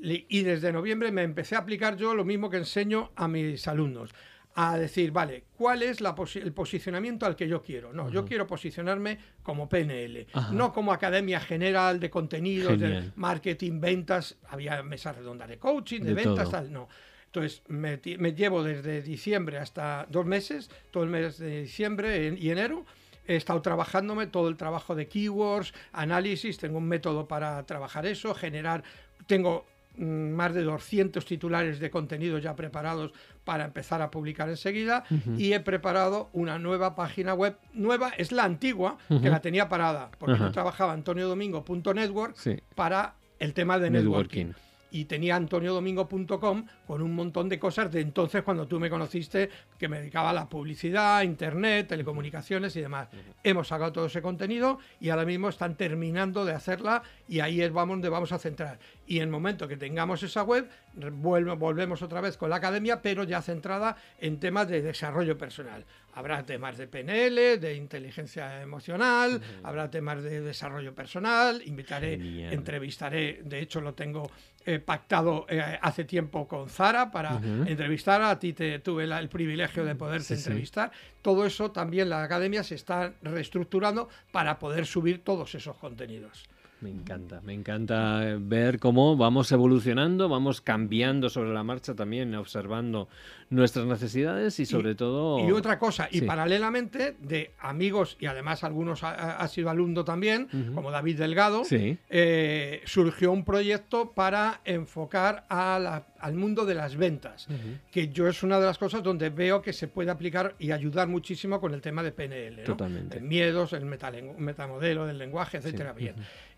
y 0.01 0.43
desde 0.43 0.71
noviembre 0.71 1.11
me 1.11 1.23
empecé 1.23 1.55
a 1.55 1.59
aplicar 1.59 1.97
yo 1.97 2.13
lo 2.13 2.23
mismo 2.23 2.49
que 2.49 2.57
enseño 2.57 3.11
a 3.15 3.27
mis 3.27 3.67
alumnos. 3.67 4.11
A 4.59 4.75
decir, 4.75 5.11
vale, 5.11 5.43
¿cuál 5.55 5.83
es 5.83 6.01
la 6.01 6.15
el 6.33 6.51
posicionamiento 6.51 7.27
al 7.27 7.35
que 7.35 7.47
yo 7.47 7.61
quiero? 7.61 7.93
No, 7.93 8.09
yo 8.09 8.25
quiero 8.25 8.47
posicionarme 8.47 9.19
como 9.43 9.69
PNL, 9.69 10.25
no 10.51 10.73
como 10.73 10.91
academia 10.91 11.39
general 11.39 11.99
de 11.99 12.09
contenidos, 12.09 12.79
de 12.79 13.11
marketing, 13.17 13.79
ventas, 13.79 14.35
había 14.49 14.81
mesas 14.81 15.15
redondas 15.15 15.47
de 15.47 15.59
coaching, 15.59 16.01
de, 16.01 16.15
ventas, 16.15 16.49
tal, 16.49 16.73
no. 16.73 16.89
Entonces, 17.27 17.61
me, 17.67 17.99
llevo 18.33 18.63
desde 18.63 19.03
diciembre 19.03 19.59
hasta 19.59 20.07
dos 20.09 20.25
meses, 20.25 20.71
todo 20.89 21.03
el 21.03 21.11
mes 21.11 21.37
de 21.37 21.61
diciembre 21.61 22.35
y 22.35 22.49
enero, 22.49 22.83
he 23.27 23.35
estado 23.35 23.61
trabajándome 23.61 24.25
todo 24.25 24.49
el 24.49 24.57
trabajo 24.57 24.95
de 24.95 25.07
keywords, 25.07 25.71
análisis, 25.91 26.57
tengo 26.57 26.79
un 26.79 26.87
método 26.87 27.27
para 27.27 27.63
trabajar 27.67 28.07
eso, 28.07 28.33
generar, 28.33 28.83
tengo 29.27 29.67
más 29.97 30.53
de 30.53 30.63
200 30.63 31.25
titulares 31.25 31.79
de 31.79 31.89
contenido 31.89 32.37
ya 32.37 32.55
preparados 32.55 33.11
para 33.43 33.65
empezar 33.65 34.01
a 34.01 34.11
publicar 34.11 34.49
enseguida 34.49 35.03
y 35.37 35.53
he 35.53 35.59
preparado 35.59 36.29
una 36.33 36.59
nueva 36.59 36.95
página 36.95 37.33
web 37.33 37.57
nueva, 37.73 38.11
es 38.17 38.31
la 38.31 38.43
antigua, 38.43 38.97
que 39.07 39.29
la 39.29 39.41
tenía 39.41 39.69
parada, 39.69 40.11
porque 40.19 40.37
yo 40.37 40.51
trabajaba 40.51 40.93
antoniodomingo.network 40.93 42.35
para 42.75 43.15
el 43.39 43.53
tema 43.53 43.79
de 43.79 43.89
networking 43.89 44.53
y 44.91 45.05
tenía 45.05 45.35
antoniodomingo.com 45.35 46.65
con 46.85 47.01
un 47.01 47.15
montón 47.15 47.49
de 47.49 47.59
cosas 47.59 47.91
de 47.91 48.01
entonces 48.01 48.43
cuando 48.43 48.67
tú 48.67 48.79
me 48.79 48.89
conociste 48.89 49.49
que 49.77 49.87
me 49.87 49.99
dedicaba 49.99 50.29
a 50.31 50.33
la 50.33 50.49
publicidad, 50.49 51.21
internet, 51.23 51.87
telecomunicaciones 51.87 52.75
y 52.75 52.81
demás. 52.81 53.09
Hemos 53.43 53.67
sacado 53.67 53.91
todo 53.91 54.05
ese 54.05 54.21
contenido 54.21 54.79
y 54.99 55.09
ahora 55.09 55.25
mismo 55.25 55.49
están 55.49 55.75
terminando 55.75 56.45
de 56.45 56.53
hacerla 56.53 57.03
y 57.27 57.39
ahí 57.39 57.61
es 57.61 57.71
vamos 57.71 57.95
donde 57.95 58.09
vamos 58.09 58.31
a 58.31 58.39
centrar. 58.39 58.79
Y 59.05 59.17
en 59.17 59.23
el 59.23 59.29
momento 59.29 59.67
que 59.67 59.77
tengamos 59.77 60.23
esa 60.23 60.43
web, 60.43 60.69
volvemos 60.97 62.01
otra 62.01 62.21
vez 62.21 62.37
con 62.37 62.49
la 62.49 62.57
academia, 62.57 63.01
pero 63.01 63.23
ya 63.23 63.41
centrada 63.41 63.95
en 64.19 64.39
temas 64.39 64.67
de 64.67 64.81
desarrollo 64.81 65.37
personal. 65.37 65.85
Habrá 66.13 66.43
temas 66.43 66.77
de 66.77 66.87
PNL, 66.87 67.59
de 67.59 67.75
inteligencia 67.75 68.61
emocional, 68.61 69.39
habrá 69.61 69.91
temas 69.91 70.23
de 70.23 70.41
desarrollo 70.41 70.95
personal, 70.95 71.61
invitaré, 71.63 72.13
entrevistaré, 72.51 73.41
de 73.43 73.59
hecho 73.59 73.81
lo 73.81 73.93
tengo 73.93 74.27
eh, 74.65 74.79
pactado 74.79 75.45
eh, 75.47 75.77
hace 75.79 76.05
tiempo 76.05 76.47
con 76.47 76.69
Zara 76.69 77.11
para 77.11 77.39
entrevistar, 77.67 78.21
a 78.23 78.39
ti 78.39 78.53
te, 78.53 78.79
tuve 78.79 79.03
el 79.03 79.29
privilegio 79.29 79.85
de 79.85 79.95
poderte 79.95 80.33
entrevistar. 80.33 80.91
Todo 81.21 81.45
eso 81.45 81.71
también 81.71 82.09
la 82.09 82.23
academia 82.23 82.63
se 82.63 82.75
está 82.75 83.13
reestructurando 83.21 84.09
para 84.31 84.57
poder 84.57 84.85
subir 84.85 85.23
todos 85.23 85.53
esos 85.55 85.77
contenidos. 85.77 86.45
Me 86.79 86.91
encanta, 86.91 87.41
me 87.41 87.53
encanta 87.53 88.37
ver 88.39 88.79
cómo 88.79 89.17
vamos 89.17 89.51
evolucionando, 89.51 90.29
vamos 90.29 90.61
cambiando 90.61 91.27
sobre 91.29 91.51
la 91.51 91.63
marcha 91.63 91.95
también, 91.95 92.35
observando 92.35 93.07
nuestras 93.49 93.85
necesidades 93.85 94.59
y 94.59 94.65
sobre 94.65 94.93
todo... 94.93 95.39
Y 95.47 95.51
otra 95.51 95.79
cosa, 95.79 96.07
y 96.11 96.21
paralelamente 96.21 97.15
de 97.19 97.51
amigos, 97.59 98.17
y 98.19 98.27
además 98.27 98.63
algunos 98.63 99.03
ha, 99.03 99.47
sido 99.47 99.69
alumno 99.69 100.03
también, 100.03 100.47
como 100.75 100.91
David 100.91 101.17
Delgado, 101.17 101.63
eh, 101.71 102.81
surgió 102.85 103.31
un 103.31 103.43
proyecto 103.43 104.11
para 104.11 104.61
enfocar 104.63 105.45
al 105.49 106.33
mundo 106.35 106.65
de 106.65 106.75
las 106.75 106.95
ventas, 106.95 107.47
que 107.91 108.09
yo 108.09 108.27
es 108.27 108.43
una 108.43 108.59
de 108.59 108.65
las 108.65 108.77
cosas 108.77 109.01
donde 109.01 109.29
veo 109.29 109.61
que 109.61 109.73
se 109.73 109.87
puede 109.87 110.11
aplicar 110.11 110.55
y 110.59 110.71
ayudar 110.71 111.07
muchísimo 111.07 111.59
con 111.59 111.73
el 111.73 111.81
tema 111.81 112.03
de 112.03 112.11
PNL, 112.11 112.63
Totalmente. 112.65 113.17
El 113.17 113.23
miedos, 113.23 113.73
el 113.73 113.85
metamodelo 113.85 115.07
del 115.07 115.17
lenguaje, 115.17 115.57
etcétera, 115.57 115.93
bien. 115.93 116.15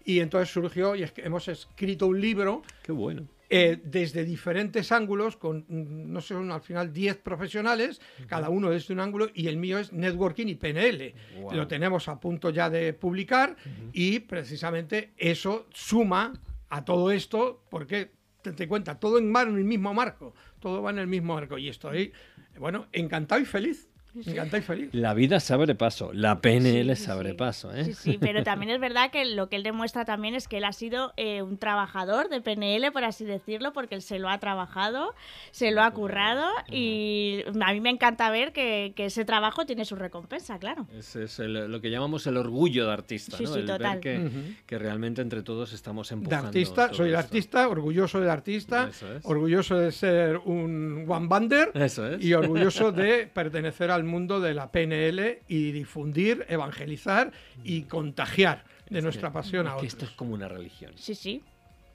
Y 0.09 0.21
entonces 0.21 0.49
surgió 0.51 0.95
y 0.95 1.03
es 1.03 1.11
que 1.11 1.21
hemos 1.21 1.47
escrito 1.47 2.07
un 2.07 2.19
libro. 2.19 2.63
Qué 2.81 2.91
bueno. 2.91 3.27
Eh, 3.47 3.79
desde 3.83 4.23
diferentes 4.23 4.91
ángulos, 4.91 5.37
con, 5.37 5.65
mm, 5.67 6.11
no 6.11 6.19
sé, 6.19 6.33
al 6.33 6.61
final 6.61 6.91
10 6.91 7.17
profesionales, 7.17 8.01
cada 8.25 8.49
uno 8.49 8.71
desde 8.71 8.91
un 8.95 9.01
ángulo, 9.01 9.29
y 9.35 9.47
el 9.49 9.57
mío 9.57 9.77
es 9.77 9.93
networking 9.93 10.47
y 10.47 10.55
PNL. 10.55 11.13
Lo 11.51 11.67
tenemos 11.67 12.07
a 12.07 12.19
punto 12.19 12.49
ya 12.49 12.71
de 12.71 12.93
publicar 12.93 13.55
y 13.93 14.17
precisamente 14.21 15.11
eso 15.15 15.67
suma 15.75 16.33
a 16.69 16.83
todo 16.83 17.11
esto, 17.11 17.61
porque 17.69 18.09
te, 18.41 18.53
te 18.53 18.67
cuenta, 18.67 18.99
todo 18.99 19.19
en, 19.19 19.35
en 19.35 19.57
el 19.57 19.63
mismo 19.63 19.93
marco, 19.93 20.33
todo 20.59 20.81
va 20.81 20.89
en 20.89 20.97
el 20.97 21.07
mismo 21.07 21.35
marco, 21.35 21.59
y 21.59 21.69
estoy, 21.69 22.13
bueno, 22.57 22.87
encantado 22.93 23.41
y 23.41 23.45
feliz. 23.45 23.89
Me 24.13 24.31
encanta 24.31 24.57
y 24.57 24.61
feliz. 24.61 24.89
La 24.91 25.13
vida 25.13 25.39
se 25.39 25.53
abre 25.53 25.75
paso, 25.75 26.11
la 26.13 26.41
PNL 26.41 26.95
se 26.95 27.11
abre 27.11 27.35
paso. 27.35 27.71
¿eh? 27.73 27.85
Sí, 27.85 27.93
sí, 27.93 28.17
pero 28.19 28.43
también 28.43 28.71
es 28.71 28.79
verdad 28.79 29.11
que 29.11 29.23
lo 29.23 29.49
que 29.49 29.55
él 29.55 29.63
demuestra 29.63 30.03
también 30.03 30.33
es 30.33 30.47
que 30.47 30.57
él 30.57 30.63
ha 30.65 30.73
sido 30.73 31.13
eh, 31.15 31.41
un 31.41 31.57
trabajador 31.57 32.29
de 32.29 32.41
PNL, 32.41 32.91
por 32.91 33.03
así 33.03 33.23
decirlo, 33.23 33.71
porque 33.71 33.95
él 33.95 34.01
se 34.01 34.19
lo 34.19 34.29
ha 34.29 34.39
trabajado, 34.39 35.13
se 35.51 35.71
lo 35.71 35.83
ha 35.83 35.91
currado 35.91 36.47
y 36.71 37.43
a 37.61 37.73
mí 37.73 37.81
me 37.81 37.89
encanta 37.89 38.29
ver 38.31 38.51
que, 38.51 38.93
ese 38.99 39.23
trabajo 39.25 39.65
tiene 39.65 39.85
su 39.85 39.95
recompensa, 39.95 40.59
claro. 40.59 40.85
Es, 40.95 41.39
lo 41.39 41.81
que 41.81 41.89
llamamos 41.89 42.27
el 42.27 42.37
orgullo 42.37 42.85
de 42.85 42.93
artista, 42.93 43.37
sí, 43.37 43.43
¿no? 43.45 43.53
Sí, 43.53 43.65
total. 43.65 43.99
que, 44.01 44.29
que, 44.65 44.77
realmente 44.77 45.21
entre 45.21 45.41
todos 45.41 45.73
estamos 45.73 46.11
empujando. 46.11 46.51
De 46.51 46.59
artista, 46.59 46.93
soy 46.93 47.09
el 47.09 47.15
artista, 47.15 47.67
orgulloso 47.69 48.19
de 48.19 48.29
artista, 48.29 48.91
orgulloso 49.23 49.77
de 49.77 49.91
ser 49.91 50.37
un 50.37 51.05
one 51.07 51.27
bander 51.27 51.71
y 52.19 52.33
orgulloso 52.33 52.91
de 52.91 53.27
pertenecer 53.33 53.89
al 53.89 54.03
mundo 54.03 54.08
de 54.41 54.53
la 54.53 54.71
PNL 54.71 55.39
y 55.47 55.71
difundir, 55.71 56.45
evangelizar 56.49 57.31
y 57.63 57.83
contagiar 57.83 58.63
de 58.89 59.01
nuestra 59.01 59.31
pasión 59.31 59.67
a 59.67 59.77
Esto 59.77 60.05
es 60.05 60.11
como 60.11 60.33
una 60.33 60.47
religión. 60.47 60.91
Sí, 60.95 61.15
sí. 61.15 61.43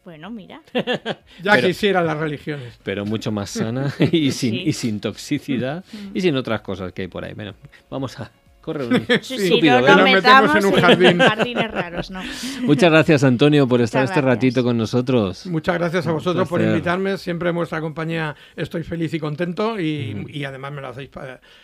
Bueno, 0.05 0.31
mira. 0.31 0.63
ya 1.43 1.61
quisieran 1.61 2.07
las 2.07 2.19
religiones. 2.19 2.79
Pero 2.83 3.05
mucho 3.07 3.33
más 3.33 3.51
sana 3.51 3.93
y 4.13 4.33
sin, 4.33 4.55
y 4.55 4.73
sin 4.73 5.01
toxicidad 5.01 5.85
y 6.13 6.21
sin 6.21 6.37
otras 6.37 6.61
cosas 6.61 6.93
que 6.93 7.03
hay 7.03 7.09
por 7.09 7.25
ahí. 7.25 7.35
Bueno, 7.35 7.55
vamos 7.91 8.21
a 8.21 8.31
corre 8.65 8.87
un 8.89 9.07
sí, 9.23 9.39
sí, 9.39 9.61
no, 9.61 9.81
no 9.81 10.03
metamos 10.03 10.57
en 10.57 10.65
un 10.65 10.73
jardín. 10.73 11.19
jardines 11.19 11.71
raros, 11.71 12.11
no. 12.11 12.23
Muchas 12.63 12.91
gracias, 12.91 13.23
Antonio, 13.23 13.69
por 13.69 13.83
estar 13.83 14.05
este 14.05 14.21
ratito 14.21 14.65
con 14.65 14.79
nosotros. 14.79 15.47
Muchas 15.47 15.77
gracias 15.77 16.07
a 16.07 16.13
vosotros 16.13 16.49
por 16.49 16.63
invitarme. 16.63 17.19
Siempre 17.19 17.51
en 17.51 17.57
vuestra 17.57 17.81
compañía 17.81 18.35
estoy 18.57 18.83
feliz 18.83 19.13
y 19.13 19.21
contento 19.21 19.79
y, 19.79 20.27
y 20.29 20.45
además 20.45 20.73
me 20.73 20.81
lo 20.81 20.89
hacéis 20.89 21.11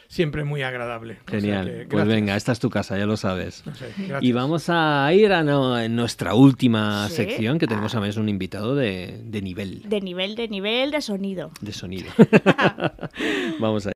siempre 0.09 0.45
muy 0.45 0.63
agradable. 0.63 1.19
Genial. 1.27 1.87
pues 1.89 2.07
venga, 2.07 2.37
esta 2.37 2.53
es 2.53 2.61
tu 2.61 2.69
casa, 2.69 2.99
ya 2.99 3.07
lo 3.07 3.17
sabes. 3.17 3.65
y 4.21 4.33
vamos 4.33 4.67
a 4.69 5.11
ir 5.15 5.33
a 5.33 5.43
nuestra 5.89 6.35
última 6.35 7.09
sección, 7.09 7.59
que 7.59 7.67
tenemos 7.67 7.95
a 7.95 8.01
veces 8.01 8.19
un 8.19 8.29
invitado 8.29 8.75
de, 8.75 9.21
de 9.25 9.41
nivel. 9.41 9.89
De 9.89 10.01
nivel, 10.03 10.35
de 10.35 10.49
nivel, 10.49 10.91
de 10.91 11.01
sonido. 11.01 11.51
De 11.63 11.73
sonido. 11.73 12.11
vamos 13.59 13.87
a 13.87 13.89